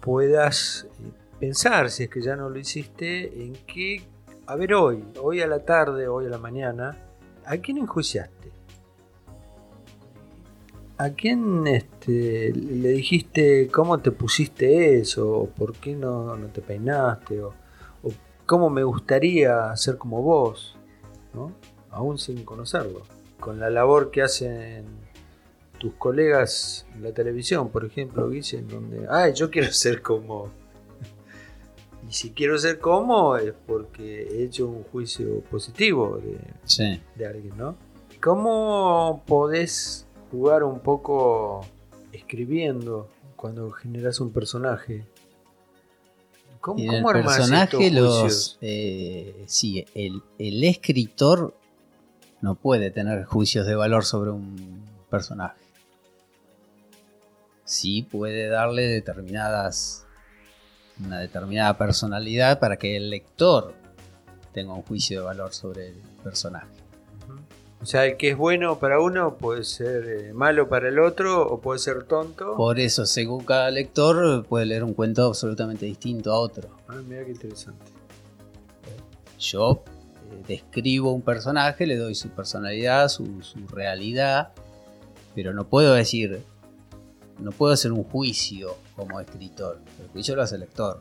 puedas 0.00 0.86
eh, 1.00 1.12
pensar, 1.38 1.90
si 1.90 2.04
es 2.04 2.10
que 2.10 2.22
ya 2.22 2.36
no 2.36 2.48
lo 2.48 2.58
hiciste, 2.58 3.44
en 3.44 3.54
qué, 3.66 4.02
a 4.46 4.56
ver 4.56 4.74
hoy, 4.74 5.04
hoy 5.20 5.40
a 5.40 5.46
la 5.46 5.64
tarde, 5.64 6.08
hoy 6.08 6.26
a 6.26 6.30
la 6.30 6.38
mañana, 6.38 6.96
¿a 7.44 7.56
quién 7.58 7.78
enjuiciaste? 7.78 8.50
¿A 11.02 11.10
quién 11.14 11.66
este, 11.66 12.52
le 12.54 12.90
dijiste 12.90 13.68
cómo 13.68 14.00
te 14.00 14.10
pusiste 14.10 14.98
eso? 14.98 15.30
¿O 15.30 15.46
por 15.46 15.72
qué 15.74 15.94
no, 15.96 16.36
no 16.36 16.48
te 16.48 16.60
peinaste? 16.60 17.40
¿O, 17.40 17.54
o 18.02 18.10
cómo 18.44 18.68
me 18.68 18.82
gustaría 18.82 19.74
ser 19.76 19.96
como 19.96 20.20
vos? 20.20 20.76
¿no? 21.32 21.52
Aún 21.90 22.18
sin 22.18 22.44
conocerlo 22.44 23.02
con 23.38 23.58
la 23.58 23.70
labor 23.70 24.10
que 24.10 24.20
hacen 24.20 24.84
tus 25.78 25.94
colegas 25.94 26.86
en 26.94 27.02
la 27.02 27.12
televisión, 27.12 27.70
por 27.70 27.86
ejemplo, 27.86 28.28
Guille, 28.28 28.58
en 28.58 28.68
donde, 28.68 29.06
ay, 29.08 29.32
yo 29.34 29.50
quiero 29.50 29.72
ser 29.72 30.02
como... 30.02 30.50
Y 32.08 32.12
si 32.12 32.30
quiero 32.32 32.58
ser 32.58 32.78
como 32.78 33.36
es 33.36 33.54
porque 33.66 34.22
he 34.22 34.44
hecho 34.44 34.66
un 34.66 34.82
juicio 34.84 35.40
positivo 35.50 36.18
de, 36.18 36.38
Sí. 36.64 37.00
de 37.14 37.26
alguien, 37.26 37.56
¿no? 37.56 37.76
¿Cómo 38.20 39.22
podés 39.26 40.06
jugar 40.30 40.64
un 40.64 40.80
poco 40.80 41.66
escribiendo 42.12 43.08
cuando 43.36 43.70
generas 43.70 44.20
un 44.20 44.32
personaje? 44.32 45.04
¿Cómo, 46.60 46.78
Y 46.78 46.86
en 46.88 46.94
el 46.94 47.02
cómo 47.02 47.12
personaje 47.12 47.90
los... 47.90 48.58
eh, 48.60 49.44
sí, 49.46 49.84
el, 49.94 50.22
el 50.38 50.62
escritor 50.64 51.54
no 52.42 52.54
puede 52.54 52.90
tener 52.90 53.24
juicios 53.24 53.66
de 53.66 53.74
valor 53.74 54.04
sobre 54.04 54.30
un 54.30 54.84
personaje. 55.08 55.60
Sí 57.64 58.02
puede 58.02 58.48
darle 58.48 58.88
determinadas... 58.88 60.06
una 61.04 61.18
determinada 61.18 61.78
personalidad 61.78 62.58
para 62.58 62.76
que 62.76 62.96
el 62.96 63.08
lector 63.08 63.74
tenga 64.52 64.74
un 64.74 64.82
juicio 64.82 65.20
de 65.20 65.26
valor 65.26 65.54
sobre 65.54 65.88
el 65.88 65.94
personaje. 66.22 66.79
O 67.82 67.86
sea, 67.86 68.04
el 68.04 68.18
que 68.18 68.30
es 68.30 68.36
bueno 68.36 68.78
para 68.78 69.00
uno 69.00 69.38
puede 69.38 69.64
ser 69.64 70.06
eh, 70.06 70.32
malo 70.34 70.68
para 70.68 70.88
el 70.88 70.98
otro 70.98 71.46
o 71.46 71.60
puede 71.60 71.78
ser 71.78 72.04
tonto. 72.04 72.54
Por 72.54 72.78
eso, 72.78 73.06
según 73.06 73.44
cada 73.44 73.70
lector, 73.70 74.44
puede 74.44 74.66
leer 74.66 74.84
un 74.84 74.92
cuento 74.92 75.24
absolutamente 75.24 75.86
distinto 75.86 76.30
a 76.30 76.38
otro. 76.38 76.68
Ah, 76.88 77.00
mira 77.06 77.24
qué 77.24 77.30
interesante. 77.30 77.86
Yo 79.38 79.82
eh, 80.30 80.42
describo 80.46 81.10
un 81.12 81.22
personaje, 81.22 81.86
le 81.86 81.96
doy 81.96 82.14
su 82.14 82.28
personalidad, 82.28 83.08
su, 83.08 83.40
su 83.40 83.66
realidad, 83.68 84.52
pero 85.34 85.54
no 85.54 85.66
puedo 85.66 85.94
decir, 85.94 86.42
no 87.38 87.50
puedo 87.50 87.72
hacer 87.72 87.92
un 87.92 88.04
juicio 88.04 88.76
como 88.94 89.18
escritor. 89.20 89.80
El 90.02 90.08
juicio 90.08 90.36
lo 90.36 90.42
hace 90.42 90.56
el 90.56 90.60
lector. 90.60 91.00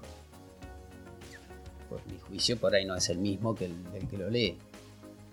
Pues 1.89 2.05
mi 2.07 2.17
juicio 2.19 2.57
por 2.57 2.73
ahí 2.73 2.85
no 2.85 2.95
es 2.95 3.09
el 3.09 3.17
mismo 3.17 3.53
que 3.53 3.65
el 3.65 3.91
del 3.91 4.07
que 4.07 4.17
lo 4.17 4.29
lee. 4.29 4.57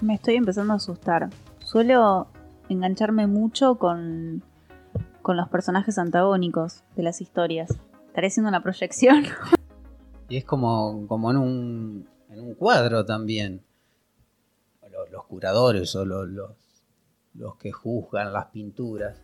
Me 0.02 0.14
estoy 0.14 0.34
empezando 0.34 0.72
a 0.72 0.76
asustar. 0.76 1.30
Suelo 1.64 2.28
engancharme 2.68 3.26
mucho 3.26 3.76
con, 3.76 4.42
con 5.22 5.36
los 5.36 5.48
personajes 5.48 5.98
antagónicos 5.98 6.84
de 6.96 7.02
las 7.02 7.20
historias. 7.20 7.70
¿Estaré 8.06 8.28
haciendo 8.28 8.48
una 8.48 8.62
proyección? 8.62 9.24
Y 10.28 10.36
es 10.36 10.44
como, 10.44 11.06
como 11.06 11.30
en, 11.30 11.36
un, 11.36 12.08
en 12.30 12.40
un 12.40 12.54
cuadro 12.54 13.04
también. 13.04 13.62
Los, 15.12 15.24
curadores 15.26 15.94
o 15.94 16.04
los, 16.04 16.28
los, 17.34 17.56
que 17.58 17.70
juzgan 17.70 18.32
las 18.32 18.46
pinturas 18.46 19.20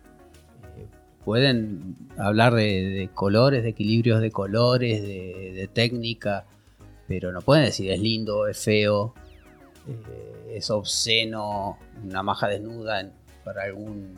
eh, 0.77 0.87
pueden 1.25 1.95
hablar 2.17 2.53
de, 2.53 2.89
de 2.89 3.09
colores, 3.09 3.63
de 3.63 3.69
equilibrios 3.69 4.21
de 4.21 4.31
colores, 4.31 5.01
de, 5.01 5.51
de 5.53 5.67
técnica, 5.67 6.45
pero 7.07 7.31
no 7.31 7.41
pueden 7.41 7.65
decir 7.65 7.91
es 7.91 7.99
lindo, 7.99 8.47
es 8.47 8.63
feo, 8.63 9.13
eh, 9.87 10.53
es 10.57 10.69
obsceno, 10.69 11.77
una 12.03 12.23
maja 12.23 12.47
desnuda 12.47 13.01
en- 13.01 13.11
para, 13.43 13.63
algún, 13.63 14.13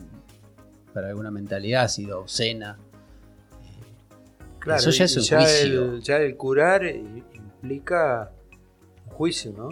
para 0.94 1.08
alguna 1.08 1.30
mentalidad 1.30 1.84
ha 1.84 1.88
sido 1.88 2.20
obscena. 2.20 2.78
Claro, 4.58 4.80
Eso 4.80 4.90
ya 4.90 5.04
es 5.04 5.16
un 5.16 5.22
ya 5.22 5.38
juicio. 5.38 5.92
El, 5.94 6.02
ya 6.02 6.16
el 6.18 6.36
curar 6.36 6.84
i- 6.84 7.24
implica 7.34 8.30
un 9.06 9.12
juicio, 9.12 9.52
¿no? 9.52 9.68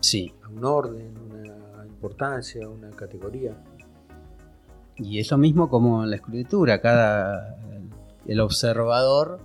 Sí, 0.00 0.32
Un 0.50 0.64
orden, 0.64 1.12
una 1.18 1.84
importancia, 1.86 2.68
una 2.68 2.90
categoría. 2.90 3.52
Y 4.96 5.18
es 5.18 5.30
lo 5.30 5.38
mismo 5.38 5.68
como 5.68 6.04
en 6.04 6.10
la 6.10 6.16
escritura, 6.16 6.80
cada 6.80 7.56
el 8.26 8.40
observador 8.40 9.40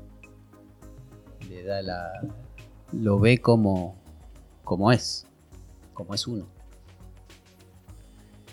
le 1.50 1.64
da 1.64 1.82
la 1.82 2.12
lo 2.94 3.20
ve 3.20 3.40
como 3.40 3.96
como 4.64 4.92
es, 4.92 5.26
como 6.06 6.28
uno. 6.28 6.48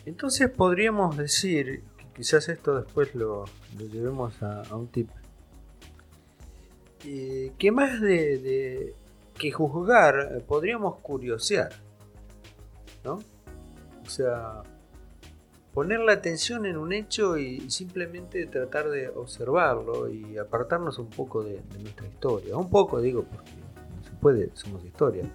Entonces 0.09 0.51
podríamos 0.51 1.17
decir, 1.17 1.83
que 1.99 2.07
quizás 2.17 2.49
esto 2.49 2.81
después 2.81 3.15
lo, 3.15 3.45
llevemos 3.77 4.43
a, 4.43 4.75
un 4.75 4.89
tip, 4.89 5.11
eh, 7.05 7.53
que 7.59 7.71
más 7.71 8.01
de, 8.01 8.95
que 9.35 9.53
juzgar, 9.53 10.43
podríamos 10.47 10.97
curiosear, 11.01 11.73
¿no? 13.05 13.21
O 14.03 14.09
sea, 14.09 14.63
poner 15.75 16.01
la 16.01 16.13
atención 16.13 16.65
en 16.65 16.79
un 16.79 16.95
hecho 16.95 17.37
y 17.37 17.69
simplemente 17.71 18.47
tratar 18.47 18.89
de 18.89 19.11
observarlo 19.11 20.09
y 20.09 20.39
apartarnos 20.39 20.99
un 20.99 21.11
poco 21.11 21.45
de, 21.45 21.61
de 21.61 21.79
nuestra 21.81 22.07
historia. 22.07 22.57
Un 22.57 22.71
poco, 22.71 22.99
digo, 23.01 23.25
porque 23.25 23.51
no 23.95 24.03
se 24.03 24.13
puede, 24.13 24.51
somos 24.55 24.83
historia. 24.85 25.31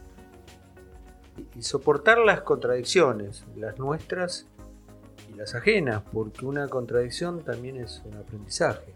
Y- 1.56 1.64
soportar 1.64 2.20
las 2.20 2.42
contradicciones, 2.42 3.44
las 3.56 3.80
nuestras 3.80 4.48
y 5.32 5.36
las 5.36 5.56
ajenas, 5.56 6.04
porque 6.12 6.46
una 6.46 6.68
contradicción 6.68 7.44
también 7.44 7.78
es 7.78 8.02
un 8.06 8.16
aprendizaje. 8.16 8.94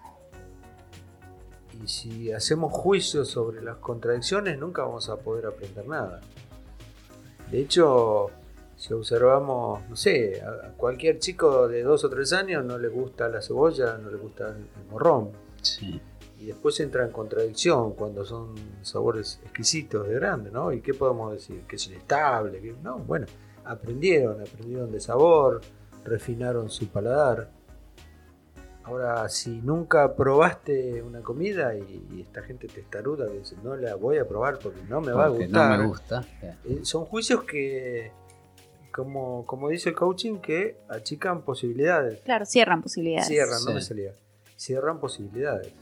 Y 1.83 1.87
si 1.87 2.31
hacemos 2.31 2.73
juicios 2.73 3.29
sobre 3.29 3.61
las 3.61 3.77
contradicciones, 3.77 4.57
nunca 4.57 4.83
vamos 4.83 5.09
a 5.09 5.17
poder 5.17 5.45
aprender 5.45 5.87
nada. 5.87 6.21
De 7.51 7.59
hecho, 7.59 8.27
si 8.75 8.93
observamos, 8.93 9.87
no 9.89 9.95
sé, 9.95 10.41
a 10.41 10.71
cualquier 10.75 11.19
chico 11.19 11.67
de 11.67 11.83
dos 11.83 12.03
o 12.03 12.09
tres 12.09 12.33
años 12.33 12.65
no 12.65 12.77
le 12.77 12.87
gusta 12.89 13.29
la 13.29 13.41
cebolla, 13.41 13.97
no 13.97 14.09
le 14.09 14.17
gusta 14.17 14.49
el 14.49 14.65
morrón. 14.91 15.31
Sí. 15.61 16.01
Y 16.39 16.45
después 16.45 16.79
entra 16.79 17.03
en 17.03 17.11
contradicción 17.11 17.93
cuando 17.93 18.23
son 18.23 18.53
sabores 18.81 19.39
exquisitos 19.43 20.07
de 20.07 20.13
grande, 20.13 20.51
¿no? 20.51 20.71
¿Y 20.71 20.81
qué 20.81 20.93
podemos 20.93 21.31
decir? 21.33 21.63
Que 21.67 21.77
es 21.77 21.87
inestable, 21.87 22.61
que 22.61 22.73
no, 22.83 22.99
bueno, 22.99 23.25
aprendieron, 23.65 24.41
aprendieron 24.41 24.91
de 24.91 24.99
sabor, 24.99 25.61
refinaron 26.03 26.69
su 26.69 26.87
paladar. 26.87 27.49
Ahora, 28.83 29.27
si 29.27 29.61
nunca 29.61 30.15
probaste 30.15 31.01
una 31.01 31.21
comida 31.21 31.75
y, 31.75 32.07
y 32.13 32.21
esta 32.21 32.41
gente 32.41 32.67
testaruda 32.67 33.27
que 33.27 33.39
dice, 33.39 33.57
no 33.61 33.75
la 33.75 33.95
voy 33.95 34.17
a 34.17 34.25
probar 34.25 34.59
porque 34.59 34.79
no 34.87 35.01
me 35.01 35.11
va 35.11 35.25
a 35.25 35.29
gustar. 35.29 35.77
no 35.77 35.83
me 35.83 35.87
gusta. 35.89 36.25
Eh, 36.63 36.79
son 36.83 37.03
juicios 37.03 37.43
que, 37.43 38.13
como, 38.93 39.45
como 39.45 39.67
dice 39.67 39.89
el 39.89 39.95
coaching, 39.95 40.37
que 40.37 40.77
achican 40.87 41.41
posibilidades. 41.41 42.21
Claro, 42.21 42.45
cierran 42.45 42.81
posibilidades. 42.81 43.27
Cierran, 43.27 43.65
no 43.65 43.73
me 43.73 43.81
salía. 43.81 44.13
Cierran 44.55 45.01
posibilidades. 45.01 45.73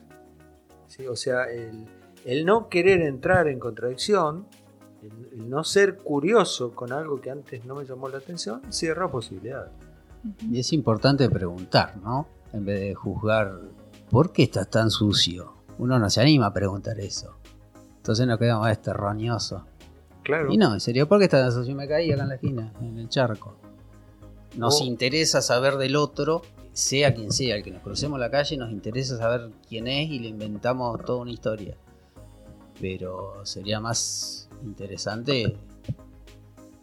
Sí, 0.87 1.07
o 1.07 1.15
sea, 1.15 1.45
el, 1.45 1.85
el 2.25 2.45
no 2.45 2.69
querer 2.69 3.01
entrar 3.01 3.47
en 3.47 3.59
contradicción, 3.59 4.47
el, 5.01 5.39
el 5.39 5.49
no 5.49 5.63
ser 5.63 5.97
curioso 5.97 6.71
con 6.71 6.91
algo 6.91 7.19
que 7.19 7.31
antes 7.31 7.65
no 7.65 7.75
me 7.75 7.85
llamó 7.85 8.09
la 8.09 8.17
atención, 8.17 8.61
cierra 8.69 9.09
posibilidades. 9.09 9.71
Y 10.49 10.59
es 10.59 10.73
importante 10.73 11.29
preguntar, 11.29 11.97
¿no? 11.97 12.27
En 12.53 12.65
vez 12.65 12.79
de 12.79 12.95
juzgar, 12.95 13.59
¿por 14.09 14.31
qué 14.31 14.43
estás 14.43 14.69
tan 14.69 14.89
sucio? 14.89 15.53
Uno 15.77 15.99
no 15.99 16.09
se 16.09 16.21
anima 16.21 16.47
a 16.47 16.53
preguntar 16.53 16.99
eso. 16.99 17.35
Entonces 17.97 18.25
nos 18.25 18.39
quedamos 18.39 18.69
este 18.69 18.93
roñoso. 18.93 19.65
Claro. 20.23 20.51
Y 20.51 20.57
no, 20.57 20.73
en 20.73 20.79
serio, 20.79 21.07
¿por 21.07 21.19
qué 21.19 21.25
estás 21.25 21.43
tan 21.43 21.51
sucio? 21.51 21.75
Me 21.75 21.87
caí 21.87 22.11
acá 22.11 22.23
en 22.23 22.29
la 22.29 22.35
esquina, 22.35 22.73
en 22.81 22.97
el 22.97 23.09
charco. 23.09 23.57
Nos 24.57 24.81
interesa 24.81 25.41
saber 25.41 25.75
del 25.75 25.95
otro, 25.95 26.41
sea 26.75 27.13
quien 27.13 27.31
sea, 27.31 27.55
el 27.55 27.63
que 27.63 27.71
nos 27.71 27.81
crucemos 27.81 28.19
la 28.19 28.29
calle, 28.29 28.57
nos 28.57 28.71
interesa 28.71 29.17
saber 29.17 29.49
quién 29.67 29.87
es 29.87 30.09
y 30.09 30.19
le 30.19 30.27
inventamos 30.27 31.03
toda 31.03 31.21
una 31.21 31.31
historia. 31.31 31.75
Pero 32.79 33.45
sería 33.45 33.79
más 33.79 34.49
interesante 34.63 35.57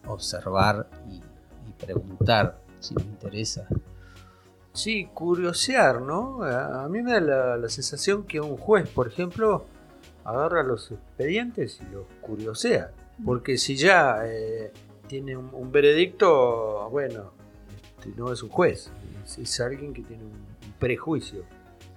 observar 0.07 0.89
y, 1.09 1.17
y 1.69 1.73
preguntar 1.79 2.59
si 2.81 2.95
nos 2.95 3.05
interesa 3.05 3.69
Sí, 4.73 5.11
curiosear, 5.13 6.01
¿no? 6.01 6.43
A 6.43 6.89
mí 6.89 7.03
me 7.03 7.21
da 7.21 7.57
la, 7.59 7.69
sensación 7.69 8.25
que 8.25 8.41
un 8.41 8.57
juez, 8.57 8.89
por 8.89 9.07
ejemplo, 9.07 9.67
agarra 10.25 10.63
los 10.63 10.91
expedientes 10.91 11.79
y 11.83 11.93
los 11.93 12.07
curiosea. 12.23 12.91
Porque 13.23 13.59
si 13.59 13.77
ya 13.77 14.23
eh, 14.25 14.73
tiene 15.09 15.37
un 15.37 15.71
veredicto, 15.71 16.89
bueno, 16.91 17.33
este, 18.07 18.21
no 18.21 18.33
es 18.33 18.43
un 18.43 18.49
juez, 18.51 18.91
es, 19.25 19.39
es 19.39 19.61
alguien 19.61 19.93
que 19.95 20.03
tiene 20.03 20.25
un, 20.25 20.31
un 20.33 20.73
prejuicio. 20.79 21.45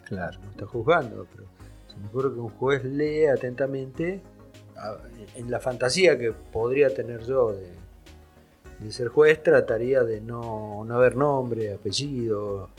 Claro. 0.06 0.40
no 0.44 0.52
está 0.52 0.68
juzgando, 0.68 1.26
pero 1.36 1.48
se 1.88 1.98
me 1.98 2.08
ocurre 2.08 2.32
que 2.34 2.40
un 2.40 2.50
juez 2.50 2.84
lee 2.86 3.26
atentamente 3.26 4.22
a- 4.78 4.98
en 5.36 5.50
la 5.50 5.60
fantasía 5.60 6.18
que 6.20 6.32
podría 6.32 6.94
tener 6.94 7.22
yo 7.26 7.54
de, 7.54 7.72
de 8.82 8.92
ser 8.92 9.08
juez, 9.08 9.42
trataría 9.42 10.04
de 10.04 10.22
no, 10.22 10.84
no 10.86 10.96
haber 10.96 11.16
nombre, 11.16 11.74
apellido, 11.74 12.70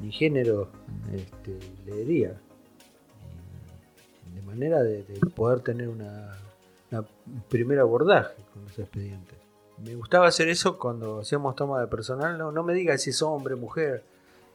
ni 0.00 0.12
género, 0.12 0.68
este, 1.12 1.58
leería. 1.86 2.40
De 4.34 4.42
manera 4.42 4.82
de, 4.82 5.02
de 5.02 5.18
poder 5.34 5.60
tener 5.60 5.88
una, 5.88 6.36
una- 6.92 7.00
un 7.26 7.42
primer 7.48 7.80
abordaje 7.80 8.34
con 8.52 8.62
los 8.64 8.78
expedientes. 8.78 9.38
Me 9.78 9.94
gustaba 9.94 10.28
hacer 10.28 10.48
eso 10.48 10.78
cuando 10.78 11.20
hacíamos 11.20 11.56
toma 11.56 11.80
de 11.80 11.86
personal. 11.86 12.38
No, 12.38 12.52
no 12.52 12.62
me 12.62 12.74
digas 12.74 13.02
si 13.02 13.10
es 13.10 13.22
hombre, 13.22 13.56
mujer, 13.56 14.04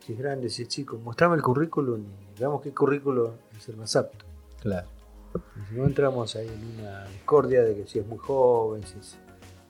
si 0.05 0.13
es 0.13 0.19
grande, 0.19 0.49
si 0.49 0.63
es 0.63 0.67
chico. 0.67 0.97
Mostrame 0.97 1.35
el 1.35 1.41
currículum 1.41 2.01
y 2.01 2.39
veamos 2.39 2.61
qué 2.61 2.73
currículum 2.73 3.31
es 3.57 3.67
el 3.69 3.77
más 3.77 3.95
apto. 3.95 4.25
Claro. 4.61 4.87
Y 5.35 5.69
si 5.69 5.75
no 5.75 5.85
entramos 5.85 6.35
ahí 6.35 6.47
en 6.47 6.79
una 6.79 7.05
discordia 7.05 7.61
de 7.63 7.75
que 7.75 7.87
si 7.87 7.99
es 7.99 8.07
muy 8.07 8.17
joven, 8.17 8.83
si 8.83 8.97
es. 8.97 9.17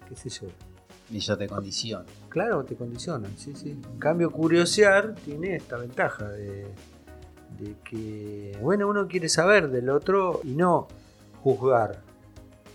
qué 0.07 0.15
sé 0.15 0.29
yo. 0.29 0.47
Y 1.11 1.19
yo 1.19 1.37
te 1.37 1.47
condiciono. 1.47 2.05
Claro, 2.29 2.63
te 2.63 2.75
condicionan, 2.75 3.35
sí, 3.35 3.55
sí. 3.55 3.71
En 3.71 3.99
cambio, 3.99 4.29
curiosear 4.29 5.15
tiene 5.15 5.55
esta 5.55 5.77
ventaja 5.77 6.29
de, 6.29 6.67
de 7.57 7.75
que, 7.83 8.55
bueno, 8.61 8.87
uno 8.87 9.07
quiere 9.07 9.27
saber 9.27 9.69
del 9.69 9.89
otro 9.89 10.41
y 10.43 10.49
no 10.49 10.87
juzgar 11.41 12.01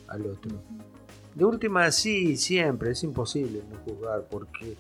al 0.09 0.27
otro. 0.27 0.51
De 1.35 1.45
última, 1.45 1.91
sí, 1.91 2.37
siempre, 2.37 2.93
es 2.93 3.03
imposible 3.03 3.63
no 3.69 3.79
juzgar 3.79 4.23
porque 4.31 4.77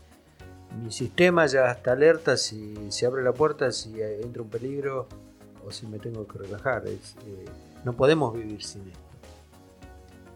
mi 0.83 0.90
sistema 0.90 1.47
ya 1.47 1.71
está 1.71 1.93
alerta 1.93 2.37
si 2.37 2.75
se 2.90 3.07
abre 3.07 3.23
la 3.23 3.33
puerta, 3.33 3.73
si 3.73 4.01
entra 4.01 4.43
un 4.43 4.49
peligro 4.49 5.09
o 5.67 5.73
si 5.73 5.87
me 5.87 5.99
tengo 5.99 6.27
que 6.27 6.38
relajar. 6.38 6.85
Eh, 6.87 6.99
no 7.85 7.93
podemos 7.95 8.35
vivir 8.35 8.62
sin 8.62 8.83
esto. 8.88 9.01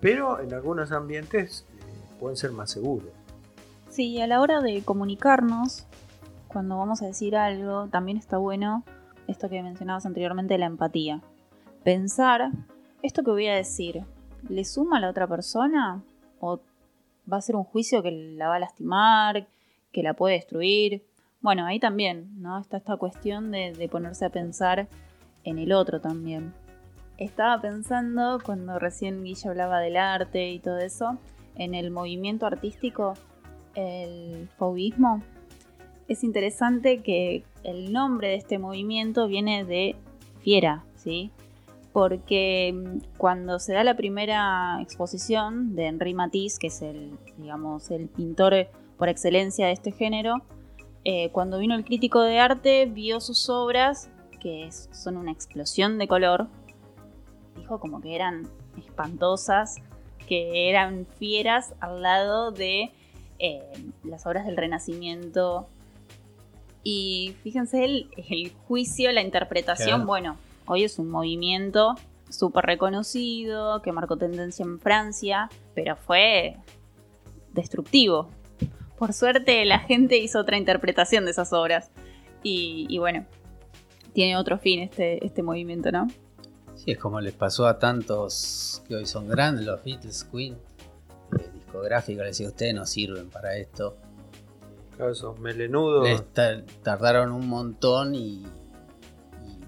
Pero 0.00 0.40
en 0.40 0.54
algunos 0.54 0.92
ambientes 0.92 1.66
eh, 1.72 2.16
pueden 2.18 2.36
ser 2.36 2.52
más 2.52 2.70
seguros. 2.70 3.10
Sí, 3.88 4.20
a 4.20 4.26
la 4.26 4.40
hora 4.40 4.60
de 4.60 4.82
comunicarnos, 4.82 5.86
cuando 6.46 6.78
vamos 6.78 7.02
a 7.02 7.06
decir 7.06 7.36
algo, 7.36 7.88
también 7.88 8.16
está 8.16 8.38
bueno 8.38 8.84
esto 9.26 9.48
que 9.48 9.62
mencionabas 9.62 10.06
anteriormente, 10.06 10.56
la 10.58 10.66
empatía. 10.66 11.20
Pensar, 11.84 12.50
esto 13.02 13.22
que 13.22 13.30
voy 13.30 13.46
a 13.46 13.54
decir, 13.54 14.04
¿le 14.48 14.64
suma 14.64 14.98
a 14.98 15.00
la 15.00 15.10
otra 15.10 15.26
persona? 15.26 16.02
¿O 16.40 16.60
va 17.30 17.38
a 17.38 17.42
ser 17.42 17.56
un 17.56 17.64
juicio 17.64 18.02
que 18.02 18.10
la 18.10 18.48
va 18.48 18.56
a 18.56 18.60
lastimar, 18.60 19.46
que 19.92 20.02
la 20.02 20.14
puede 20.14 20.34
destruir? 20.34 21.04
Bueno, 21.40 21.66
ahí 21.66 21.78
también, 21.78 22.40
¿no? 22.40 22.58
Está 22.58 22.78
esta 22.78 22.96
cuestión 22.96 23.50
de, 23.50 23.72
de 23.72 23.88
ponerse 23.88 24.24
a 24.24 24.30
pensar 24.30 24.88
en 25.44 25.58
el 25.58 25.72
otro 25.72 26.00
también. 26.00 26.52
Estaba 27.16 27.60
pensando, 27.60 28.40
cuando 28.44 28.78
recién 28.78 29.24
Guilla 29.24 29.50
hablaba 29.50 29.80
del 29.80 29.96
arte 29.96 30.50
y 30.50 30.58
todo 30.58 30.78
eso, 30.78 31.18
en 31.56 31.74
el 31.74 31.90
movimiento 31.90 32.46
artístico 32.46 33.14
el 33.74 34.48
fauvismo, 34.56 35.22
es 36.08 36.24
interesante 36.24 37.02
que 37.02 37.44
el 37.64 37.92
nombre 37.92 38.28
de 38.28 38.36
este 38.36 38.58
movimiento 38.58 39.28
viene 39.28 39.64
de 39.64 39.94
fiera, 40.40 40.84
¿sí? 40.96 41.30
Porque 41.92 42.72
mm, 42.74 43.16
cuando 43.16 43.58
se 43.58 43.72
da 43.72 43.82
la 43.84 43.96
primera 43.96 44.78
exposición 44.82 45.74
de 45.74 45.86
Henri 45.86 46.14
Matisse, 46.14 46.58
que 46.58 46.66
es 46.68 46.82
el, 46.82 47.18
digamos, 47.38 47.90
el 47.90 48.08
pintor 48.08 48.68
por 48.96 49.08
excelencia 49.08 49.66
de 49.66 49.72
este 49.72 49.92
género, 49.92 50.42
eh, 51.04 51.30
cuando 51.30 51.58
vino 51.58 51.74
el 51.74 51.84
crítico 51.84 52.20
de 52.20 52.38
arte, 52.38 52.86
vio 52.86 53.20
sus 53.20 53.48
obras, 53.48 54.10
que 54.40 54.66
es- 54.66 54.88
son 54.92 55.16
una 55.16 55.32
explosión 55.32 55.98
de 55.98 56.06
color, 56.08 56.46
dijo 57.56 57.80
como 57.80 58.00
que 58.00 58.14
eran 58.14 58.48
espantosas, 58.78 59.76
que 60.28 60.68
eran 60.68 61.06
fieras 61.18 61.74
al 61.80 62.02
lado 62.02 62.50
de 62.52 62.92
eh, 63.40 63.62
las 64.04 64.26
obras 64.26 64.44
del 64.46 64.56
Renacimiento. 64.56 65.68
Y 66.82 67.34
fíjense 67.42 67.84
el, 67.84 68.10
el 68.28 68.52
juicio, 68.66 69.10
la 69.12 69.22
interpretación, 69.22 69.88
Claro. 70.00 70.06
bueno, 70.06 70.36
hoy 70.68 70.84
es 70.84 70.98
un 70.98 71.10
movimiento 71.10 71.94
súper 72.28 72.66
reconocido, 72.66 73.82
que 73.82 73.92
marcó 73.92 74.16
tendencia 74.16 74.64
en 74.64 74.78
Francia, 74.78 75.48
pero 75.74 75.96
fue 75.96 76.56
destructivo. 77.52 78.28
Por 78.98 79.12
suerte 79.12 79.64
la 79.64 79.78
gente 79.80 80.18
hizo 80.18 80.40
otra 80.40 80.58
interpretación 80.58 81.24
de 81.24 81.30
esas 81.30 81.52
obras. 81.52 81.90
Y, 82.42 82.86
y 82.88 82.98
bueno, 82.98 83.26
tiene 84.12 84.36
otro 84.36 84.58
fin 84.58 84.80
este, 84.80 85.24
este 85.24 85.42
movimiento, 85.42 85.90
¿no? 85.90 86.08
Sí, 86.76 86.92
es 86.92 86.98
como 86.98 87.20
les 87.20 87.34
pasó 87.34 87.66
a 87.66 87.78
tantos 87.78 88.82
que 88.86 88.94
hoy 88.94 89.06
son 89.06 89.28
grandes, 89.28 89.66
los 89.66 89.82
Beatles, 89.82 90.24
Queen, 90.24 90.54
eh, 91.38 91.50
discográficos, 91.52 92.24
les 92.24 92.38
decía, 92.38 92.48
ustedes 92.48 92.74
no 92.74 92.86
sirven 92.86 93.30
para 93.30 93.56
esto. 93.56 93.96
Claro, 94.96 95.12
esos 95.12 95.38
melenudos. 95.40 96.04
Les 96.04 96.22
tardaron 96.82 97.32
un 97.32 97.48
montón 97.48 98.14
y, 98.14 98.46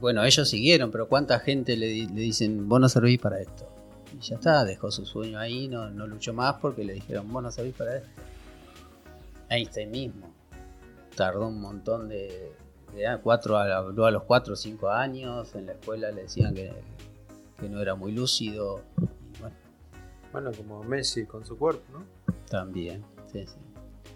bueno, 0.01 0.25
ellos 0.25 0.49
siguieron, 0.49 0.91
pero 0.91 1.09
¿cuánta 1.09 1.39
gente 1.41 1.77
le, 1.77 1.89
le 2.07 2.21
dicen, 2.21 2.69
vos 2.69 2.81
no 2.81 2.89
servís 2.89 3.19
para 3.19 3.41
esto? 3.41 3.67
Y 4.17 4.21
ya 4.21 4.35
está, 4.37 4.65
dejó 4.65 4.91
su 4.91 5.05
sueño 5.07 5.39
ahí, 5.39 5.69
no, 5.69 5.91
no 5.91 6.07
luchó 6.07 6.33
más 6.33 6.57
porque 6.61 6.85
le 6.85 6.95
dijeron, 6.95 7.31
vos 7.33 7.43
no 7.43 7.51
servís 7.51 7.75
para 7.75 7.97
esto. 7.99 8.09
Einstein 9.49 9.91
mismo 9.91 10.33
tardó 11.17 11.49
un 11.49 11.61
montón 11.61 12.09
de, 12.09 12.53
de 12.95 13.07
a- 13.07 13.19
cuatro, 13.19 13.57
habló 13.59 14.07
a 14.07 14.11
los 14.11 14.23
4 14.25 14.55
o 14.55 14.57
5 14.57 14.91
años, 14.91 15.55
en 15.55 15.67
la 15.67 15.73
escuela 15.73 16.11
le 16.13 16.23
decían 16.23 16.55
que, 16.55 16.73
que 17.59 17.69
no 17.69 17.81
era 17.81 17.95
muy 17.95 18.13
lúcido. 18.13 18.81
Y 19.37 19.41
bueno, 19.41 19.57
Bueno, 20.33 20.51
como 20.53 20.83
Messi 20.85 21.25
con 21.27 21.45
su 21.45 21.59
cuerpo, 21.59 21.83
¿no? 21.93 22.05
también, 22.49 23.05
sí, 23.33 23.45
sí. 23.47 23.55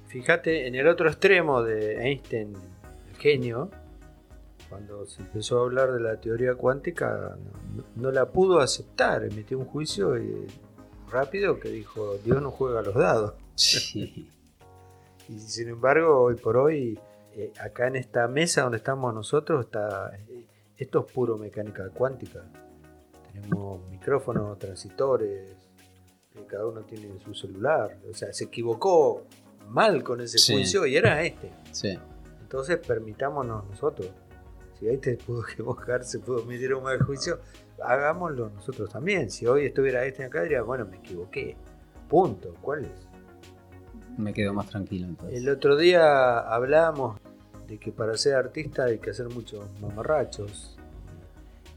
Fíjate, 0.09 0.67
en 0.67 0.75
el 0.77 0.87
otro 0.89 1.09
extremo 1.09 1.63
de 1.63 2.01
Einstein, 2.05 2.53
el 3.11 3.17
genio, 3.19 3.71
cuando 4.69 5.07
se 5.07 5.23
empezó 5.23 5.59
a 5.59 5.63
hablar 5.63 5.93
de 5.93 6.01
la 6.01 6.17
teoría 6.21 6.55
cuántica, 6.55 7.37
no, 7.77 7.85
no- 7.97 8.11
la 8.11 8.27
pudo 8.31 8.61
aceptar, 8.61 9.25
emitió 9.25 9.59
un 9.59 9.65
juicio 9.67 10.19
y- 10.19 10.47
rápido 11.11 11.61
que 11.61 11.69
dijo, 11.69 12.15
Dios 12.25 12.43
no 12.43 12.51
juega 12.51 12.81
a 12.81 12.83
los 12.83 12.95
dados. 12.95 13.35
Sí, 13.57 14.29
Y 15.29 15.39
sin 15.39 15.69
embargo, 15.69 16.21
hoy 16.23 16.35
por 16.35 16.57
hoy, 16.57 16.99
eh, 17.33 17.53
acá 17.61 17.87
en 17.87 17.97
esta 17.97 18.27
mesa 18.29 18.63
donde 18.63 18.77
estamos 18.79 19.15
nosotros, 19.15 19.65
está, 19.67 20.15
eh, 20.29 20.45
esto 20.77 21.07
es 21.07 21.13
puro 21.13 21.39
mecánica 21.39 21.89
cuántica. 21.91 22.43
Tenemos 23.33 23.81
micrófonos, 23.89 24.59
transistores, 24.59 25.51
eh, 26.35 26.45
cada 26.47 26.67
uno 26.67 26.83
tiene 26.83 27.09
su 27.21 27.35
celular. 27.35 27.97
O 28.11 28.15
sea, 28.15 28.33
se 28.35 28.45
equivocó 28.45 29.23
mal 29.69 30.03
con 30.05 30.21
ese 30.21 30.39
Sí. 30.39 30.53
juicio 30.53 30.85
y 30.87 30.97
era 30.97 31.23
este. 31.23 31.51
sí. 31.73 31.99
Entonces 32.43 32.79
permitámonos 32.87 33.65
nosotros. 33.69 34.11
Si 34.85 34.91
ahí 34.91 34.99
te 34.99 35.17
pudo 35.17 35.43
equivocar, 35.51 36.05
se 36.05 36.19
pudo 36.19 36.43
emitir 36.43 36.75
un 36.75 36.83
mal 36.83 37.01
juicio, 37.01 37.39
hagámoslo 37.83 38.51
nosotros 38.51 38.91
también. 38.91 39.31
Si 39.31 39.47
hoy 39.47 39.65
estuviera 39.65 40.05
este 40.05 40.25
acá, 40.25 40.43
diría, 40.43 40.61
bueno, 40.61 40.85
me 40.85 40.99
equivoqué. 40.99 41.57
Punto. 42.07 42.55
¿Cuál 42.61 42.85
es? 42.85 43.09
Me 44.19 44.35
quedo 44.35 44.53
más 44.53 44.69
tranquilo 44.69 45.07
entonces. 45.07 45.39
El 45.39 45.49
otro 45.49 45.79
día 45.79 46.39
hablábamos 46.39 47.19
de 47.67 47.79
que 47.79 47.93
para 47.93 48.15
ser 48.19 48.35
artista 48.35 48.85
hay 48.85 48.99
que 48.99 49.09
hacer 49.09 49.31
muchos 49.31 49.65
mamarrachos 49.81 50.77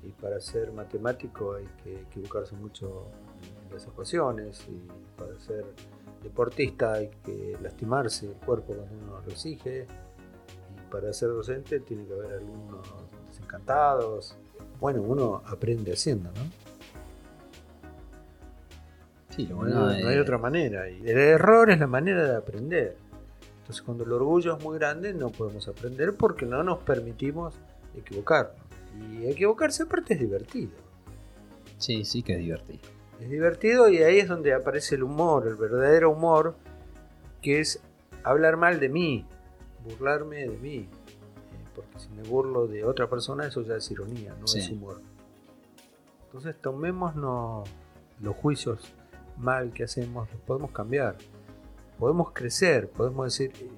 y 0.04 0.10
para 0.10 0.42
ser 0.42 0.74
matemático 0.74 1.54
hay 1.54 1.70
que 1.86 2.02
equivocarse 2.02 2.58
mucho 2.58 3.06
en 3.68 3.74
las 3.74 3.88
ecuaciones 3.88 4.68
y 4.68 5.18
para 5.18 5.40
ser 5.40 5.64
deportista 6.22 6.92
hay 6.92 7.10
que 7.24 7.58
lastimarse 7.62 8.26
el 8.26 8.34
cuerpo 8.34 8.74
cuando 8.74 8.96
uno 9.06 9.22
lo 9.26 9.32
exige 9.32 9.88
para 10.90 11.12
ser 11.14 11.30
docente 11.30 11.80
tiene 11.80 12.06
que 12.06 12.14
haber 12.14 12.34
alumnos 12.34 12.86
desencantados. 13.30 14.36
Bueno, 14.80 15.02
uno 15.02 15.42
aprende 15.46 15.94
haciendo, 15.94 16.30
¿no? 16.32 16.52
Sí, 19.36 19.46
lo 19.48 19.56
No, 19.56 19.62
bueno 19.62 19.88
hay- 19.88 20.04
no 20.04 20.10
hay 20.10 20.18
otra 20.18 20.38
manera. 20.38 20.90
Y 20.90 21.02
el 21.08 21.18
error 21.18 21.70
es 21.70 21.80
la 21.80 21.88
manera 21.88 22.24
de 22.30 22.36
aprender. 22.36 22.96
Entonces, 23.60 23.82
cuando 23.84 24.04
el 24.04 24.12
orgullo 24.14 24.56
es 24.58 24.64
muy 24.64 24.78
grande, 24.80 25.14
no 25.14 25.30
podemos 25.30 25.68
aprender 25.68 26.14
porque 26.16 26.46
no 26.46 26.64
nos 26.64 26.80
permitimos 26.80 27.54
equivocarnos. 27.96 28.56
Y 29.12 29.28
equivocarse, 29.28 29.84
aparte, 29.84 30.14
es 30.16 30.20
divertido. 30.20 30.72
Sí, 31.78 32.06
sí 32.06 32.24
que 32.24 32.34
es 32.34 32.40
divertido. 32.40 32.80
Es 33.20 33.30
divertido 33.30 33.90
y 33.90 33.98
ahí 33.98 34.20
es 34.20 34.28
donde 34.28 34.54
aparece 34.54 34.96
el 34.96 35.04
humor, 35.04 35.48
el 35.48 35.56
verdadero 35.56 36.12
humor, 36.12 36.56
que 37.42 37.60
es 37.60 37.80
hablar 38.24 38.58
mal 38.58 38.80
de 38.80 38.90
mí, 38.90 39.26
burlarme 39.90 40.48
de 40.48 40.58
mí. 40.58 40.90
porque 41.76 42.00
si 42.00 42.10
me 42.10 42.24
burlo 42.24 42.66
de 42.66 42.84
otra 42.84 43.08
persona, 43.08 43.46
eso 43.46 43.62
ya 43.62 43.76
es 43.76 43.92
ironía, 43.92 44.36
no 44.40 44.48
Sí. 44.48 44.58
es 44.60 44.70
humor. 44.72 45.00
Entonces 46.26 46.56
tomémonos 46.60 47.70
los 48.20 48.36
juicios 48.36 48.80
mal 49.38 49.72
que 49.72 49.84
hacemos, 49.84 50.28
los 50.32 50.42
podemos 50.42 50.72
cambiar. 50.72 51.18
Podemos 52.00 52.32
crecer, 52.32 52.90
podemos 52.90 53.26
decir, 53.28 53.52
eh, 53.62 53.70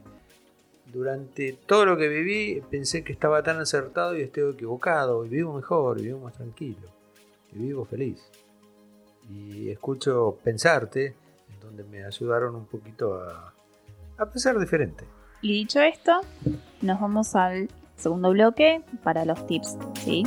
durante 0.93 1.51
todo 1.65 1.85
lo 1.85 1.97
que 1.97 2.07
viví 2.07 2.63
pensé 2.71 3.03
que 3.03 3.11
estaba 3.11 3.43
tan 3.43 3.59
acertado 3.59 4.17
y 4.17 4.21
estoy 4.21 4.49
equivocado, 4.53 5.25
y 5.25 5.29
vivo 5.29 5.53
mejor, 5.53 5.99
y 5.99 6.03
vivo 6.03 6.19
más 6.21 6.35
tranquilo, 6.35 6.87
y 7.51 7.59
vivo 7.59 7.83
feliz. 7.83 8.21
Y 9.29 9.69
escucho 9.69 10.37
pensarte, 10.41 11.15
en 11.49 11.59
donde 11.59 11.83
me 11.83 12.05
ayudaron 12.05 12.55
un 12.55 12.65
poquito 12.65 13.15
a, 13.21 13.53
a 14.17 14.25
pensar 14.25 14.57
diferente. 14.57 15.05
Y 15.41 15.53
dicho 15.53 15.79
esto, 15.79 16.21
nos 16.81 16.99
vamos 16.99 17.35
al 17.35 17.69
segundo 17.95 18.31
bloque 18.31 18.81
para 19.03 19.25
los 19.25 19.45
tips, 19.47 19.77
¿sí? 20.03 20.23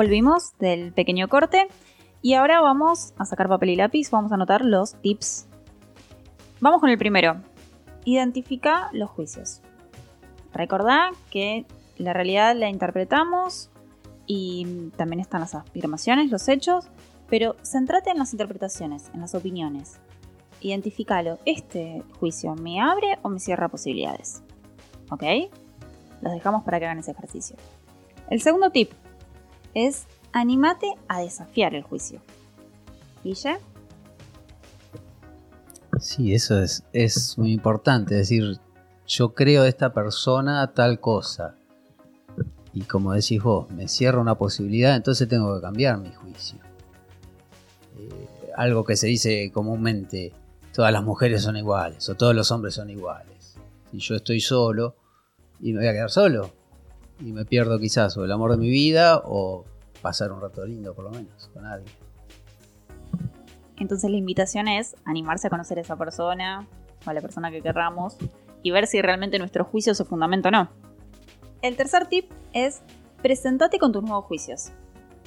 Volvimos 0.00 0.56
del 0.58 0.94
pequeño 0.94 1.28
corte 1.28 1.68
y 2.22 2.32
ahora 2.32 2.62
vamos 2.62 3.12
a 3.18 3.26
sacar 3.26 3.50
papel 3.50 3.68
y 3.68 3.76
lápiz, 3.76 4.10
vamos 4.10 4.32
a 4.32 4.36
anotar 4.36 4.64
los 4.64 4.94
tips. 5.02 5.46
Vamos 6.58 6.80
con 6.80 6.88
el 6.88 6.96
primero. 6.96 7.42
Identifica 8.06 8.88
los 8.94 9.10
juicios. 9.10 9.60
Recordá 10.54 11.10
que 11.28 11.66
la 11.98 12.14
realidad 12.14 12.56
la 12.56 12.70
interpretamos 12.70 13.68
y 14.26 14.88
también 14.96 15.20
están 15.20 15.42
las 15.42 15.54
afirmaciones, 15.54 16.30
los 16.30 16.48
hechos, 16.48 16.86
pero 17.28 17.56
centrate 17.62 18.08
en 18.08 18.16
las 18.16 18.32
interpretaciones, 18.32 19.10
en 19.12 19.20
las 19.20 19.34
opiniones. 19.34 20.00
Identificalo. 20.62 21.38
¿Este 21.44 22.02
juicio 22.18 22.54
me 22.54 22.80
abre 22.80 23.18
o 23.20 23.28
me 23.28 23.38
cierra 23.38 23.68
posibilidades? 23.68 24.42
¿Ok? 25.10 25.24
Los 26.22 26.32
dejamos 26.32 26.64
para 26.64 26.78
que 26.78 26.86
hagan 26.86 27.00
ese 27.00 27.10
ejercicio. 27.10 27.56
El 28.30 28.40
segundo 28.40 28.70
tip 28.70 28.92
es 29.74 30.06
animate 30.32 30.94
a 31.08 31.20
desafiar 31.20 31.74
el 31.74 31.82
juicio. 31.82 32.20
Guille, 33.24 33.58
Sí, 35.98 36.34
eso 36.34 36.58
es, 36.60 36.84
es 36.92 37.36
muy 37.36 37.52
importante. 37.52 38.14
Es 38.14 38.28
decir, 38.28 38.58
yo 39.06 39.34
creo 39.34 39.64
de 39.64 39.68
esta 39.68 39.92
persona 39.92 40.72
tal 40.72 40.98
cosa. 41.00 41.56
Y 42.72 42.82
como 42.82 43.12
decís 43.12 43.42
vos, 43.42 43.70
me 43.70 43.88
cierra 43.88 44.20
una 44.20 44.36
posibilidad, 44.36 44.94
entonces 44.96 45.28
tengo 45.28 45.54
que 45.56 45.60
cambiar 45.60 45.98
mi 45.98 46.12
juicio. 46.12 46.58
Eh, 47.98 48.28
algo 48.56 48.84
que 48.84 48.96
se 48.96 49.08
dice 49.08 49.50
comúnmente, 49.52 50.32
todas 50.72 50.92
las 50.92 51.02
mujeres 51.02 51.42
son 51.42 51.56
iguales 51.56 52.08
o 52.08 52.14
todos 52.14 52.34
los 52.34 52.50
hombres 52.50 52.74
son 52.74 52.88
iguales. 52.88 53.56
Si 53.90 53.98
yo 53.98 54.14
estoy 54.14 54.40
solo 54.40 54.94
y 55.60 55.72
me 55.72 55.80
voy 55.80 55.88
a 55.88 55.92
quedar 55.92 56.10
solo 56.10 56.59
y 57.20 57.32
me 57.32 57.44
pierdo 57.44 57.78
quizás 57.78 58.16
o 58.16 58.24
el 58.24 58.32
amor 58.32 58.52
de 58.52 58.56
mi 58.56 58.70
vida 58.70 59.20
o 59.24 59.64
pasar 60.02 60.32
un 60.32 60.40
rato 60.40 60.64
lindo 60.64 60.94
por 60.94 61.04
lo 61.04 61.10
menos 61.10 61.48
con 61.52 61.66
alguien. 61.66 61.94
entonces 63.78 64.10
la 64.10 64.16
invitación 64.16 64.68
es 64.68 64.96
animarse 65.04 65.46
a 65.46 65.50
conocer 65.50 65.78
a 65.78 65.82
esa 65.82 65.96
persona 65.96 66.66
o 67.06 67.10
a 67.10 67.14
la 67.14 67.20
persona 67.20 67.50
que 67.50 67.62
querramos 67.62 68.16
y 68.62 68.70
ver 68.70 68.86
si 68.86 69.00
realmente 69.00 69.38
nuestro 69.38 69.64
juicio 69.64 69.94
se 69.94 70.04
fundamenta 70.04 70.48
o 70.48 70.52
no. 70.52 70.70
El 71.62 71.76
tercer 71.76 72.06
tip 72.06 72.30
es 72.52 72.82
presentate 73.22 73.78
con 73.78 73.92
tus 73.92 74.02
nuevos 74.02 74.24
juicios. 74.24 74.70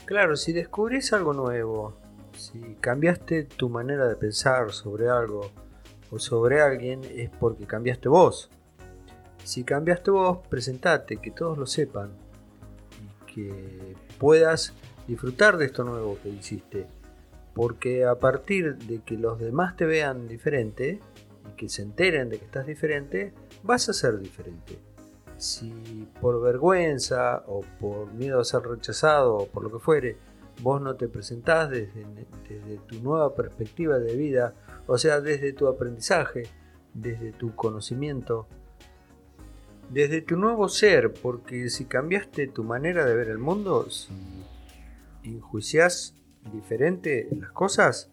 Claro, 0.06 0.36
si 0.36 0.52
descubrís 0.52 1.14
algo 1.14 1.34
nuevo, 1.34 1.96
si 2.36 2.60
cambiaste 2.80 3.44
tu 3.44 3.70
manera 3.70 4.08
de 4.08 4.16
pensar 4.16 4.72
sobre 4.72 5.10
algo 5.10 5.52
o 6.12 6.20
sobre 6.20 6.62
alguien, 6.62 7.02
es 7.16 7.30
porque 7.30 7.66
cambiaste 7.66 8.10
vos. 8.10 8.50
Si 9.44 9.64
cambiaste 9.64 10.12
vos, 10.12 10.40
presentate, 10.50 11.18
que 11.18 11.32
todos 11.32 11.58
lo 11.58 11.66
sepan 11.66 12.12
y 13.02 13.34
que 13.34 13.96
puedas 14.18 14.74
disfrutar 15.08 15.58
de 15.58 15.66
esto 15.66 15.84
nuevo 15.84 16.18
que 16.22 16.30
hiciste. 16.30 16.88
Porque 17.54 18.06
a 18.06 18.16
partir 18.16 18.78
de 18.78 19.02
que 19.02 19.18
los 19.18 19.40
demás 19.40 19.76
te 19.76 19.86
vean 19.86 20.28
diferente 20.28 21.00
y 21.52 21.56
que 21.56 21.70
se 21.70 21.82
enteren 21.82 22.30
de 22.30 22.40
que 22.40 22.46
estás 22.46 22.66
diferente, 22.66 23.34
vas 23.64 23.90
a 23.90 23.94
ser 23.94 24.18
diferente. 24.20 24.80
Si 25.38 26.08
por 26.22 26.42
vergüenza 26.42 27.44
o 27.48 27.62
por 27.80 28.14
miedo 28.14 28.40
a 28.40 28.46
ser 28.46 28.62
rechazado 28.62 29.36
o 29.36 29.48
por 29.48 29.64
lo 29.64 29.72
que 29.72 29.80
fuere, 29.80 30.18
vos 30.62 30.82
no 30.82 30.96
te 30.96 31.08
presentás 31.08 31.70
desde, 31.70 32.06
desde 32.48 32.78
tu 32.88 33.02
nueva 33.02 33.36
perspectiva 33.36 34.00
de 34.00 34.16
vida, 34.16 34.54
o 34.88 34.98
sea, 34.98 35.20
desde 35.20 35.54
tu 35.54 35.68
aprendizaje, 35.68 36.44
desde 36.94 37.34
tu 37.34 37.56
conocimiento, 37.56 38.48
desde 39.90 40.22
tu 40.22 40.36
nuevo 40.36 40.70
ser, 40.70 41.14
porque 41.14 41.70
si 41.70 41.86
cambiaste 41.86 42.48
tu 42.48 42.64
manera 42.64 43.06
de 43.06 43.16
ver 43.16 43.30
el 43.30 43.38
mundo, 43.38 43.88
si 43.90 44.12
enjuiciás 45.24 46.16
diferente 46.52 47.28
las 47.40 47.52
cosas, 47.52 48.12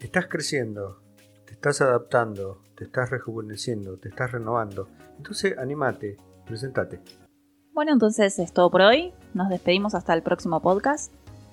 estás 0.00 0.26
creciendo, 0.28 1.00
te 1.46 1.52
estás 1.52 1.80
adaptando, 1.80 2.62
te 2.76 2.84
estás 2.84 3.10
rejuveneciendo, 3.10 3.96
te 3.98 4.08
estás 4.08 4.32
renovando. 4.32 4.88
Entonces, 5.16 5.56
animate, 5.58 6.16
presentate. 6.46 7.00
Bueno, 7.72 7.92
entonces 7.92 8.38
es 8.38 8.52
todo 8.52 8.70
por 8.70 8.82
hoy. 8.82 9.12
Nos 9.34 9.48
despedimos 9.48 9.94
hasta 9.94 10.14
el 10.14 10.22
próximo 10.22 10.60
podcast. 10.60 11.12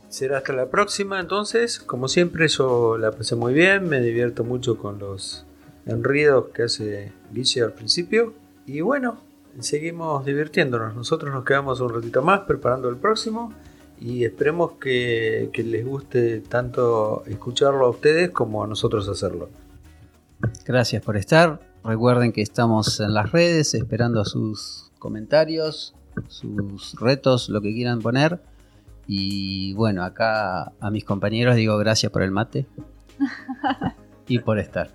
Será 0.10 0.40
hasta 0.40 0.54
la 0.54 0.70
próxima, 0.70 1.20
entonces. 1.20 1.80
Como 1.80 2.08
siempre, 2.08 2.48
yo 2.48 2.98
la 2.98 3.12
pasé 3.12 3.36
muy 3.36 3.54
bien, 3.54 3.88
me 3.88 4.02
divierto 4.02 4.44
mucho 4.44 4.78
con 4.78 5.00
los 5.00 5.46
enredos 5.86 6.50
que 6.50 6.64
hace 6.64 7.14
Guille 7.32 7.64
al 7.64 7.74
principio. 7.74 8.34
Y 8.66 8.82
bueno, 8.82 9.18
seguimos 9.60 10.26
divirtiéndonos. 10.26 10.96
Nosotros 10.96 11.34
nos 11.34 11.44
quedamos 11.44 11.80
un 11.82 11.94
ratito 11.94 12.22
más 12.22 12.42
preparando 12.42 12.90
el 12.90 12.98
próximo. 12.98 13.54
Y 14.00 14.24
esperemos 14.24 14.74
que, 14.74 15.50
que 15.54 15.64
les 15.64 15.86
guste 15.86 16.42
tanto 16.42 17.24
escucharlo 17.28 17.86
a 17.86 17.90
ustedes 17.90 18.32
como 18.32 18.64
a 18.64 18.68
nosotros 18.68 19.08
hacerlo. 19.08 19.50
Gracias 20.66 21.04
por 21.04 21.18
estar. 21.18 21.60
Recuerden 21.84 22.32
que 22.32 22.42
estamos 22.42 23.00
en 23.00 23.14
las 23.14 23.32
redes 23.32 23.74
esperando 23.74 24.24
sus 24.26 24.92
comentarios, 25.00 25.96
sus 26.28 27.00
retos, 27.00 27.50
lo 27.50 27.62
que 27.62 27.74
quieran 27.74 28.00
poner. 28.00 28.40
Y 29.08 29.74
bueno, 29.74 30.04
acá 30.04 30.72
a 30.80 30.90
mis 30.92 31.04
compañeros 31.04 31.56
digo 31.56 31.78
gracias 31.78 32.12
por 32.12 32.22
el 32.22 32.32
mate 32.32 32.66
y 34.28 34.40
por 34.40 34.60
estar. 34.60 34.90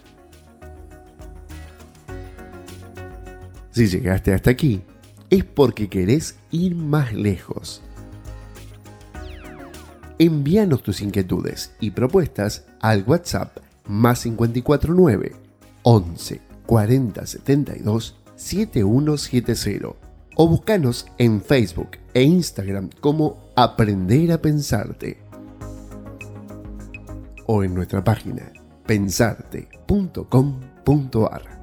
Si 3.76 3.86
llegaste 3.88 4.32
hasta 4.32 4.48
aquí, 4.48 4.80
es 5.28 5.44
porque 5.44 5.90
querés 5.90 6.36
ir 6.50 6.74
más 6.74 7.12
lejos. 7.12 7.82
Envíanos 10.18 10.82
tus 10.82 11.02
inquietudes 11.02 11.74
y 11.78 11.90
propuestas 11.90 12.64
al 12.80 13.04
WhatsApp 13.06 13.58
más 13.86 14.22
549 14.22 15.34
11 15.82 16.40
40 16.64 17.26
72 17.26 18.16
7170 18.34 19.88
o 20.36 20.48
búscanos 20.48 21.06
en 21.18 21.42
Facebook 21.42 21.98
e 22.14 22.22
Instagram 22.22 22.88
como 23.02 23.50
Aprender 23.56 24.32
a 24.32 24.40
Pensarte 24.40 25.18
o 27.44 27.62
en 27.62 27.74
nuestra 27.74 28.02
página 28.02 28.50
pensarte.com.ar. 28.86 31.55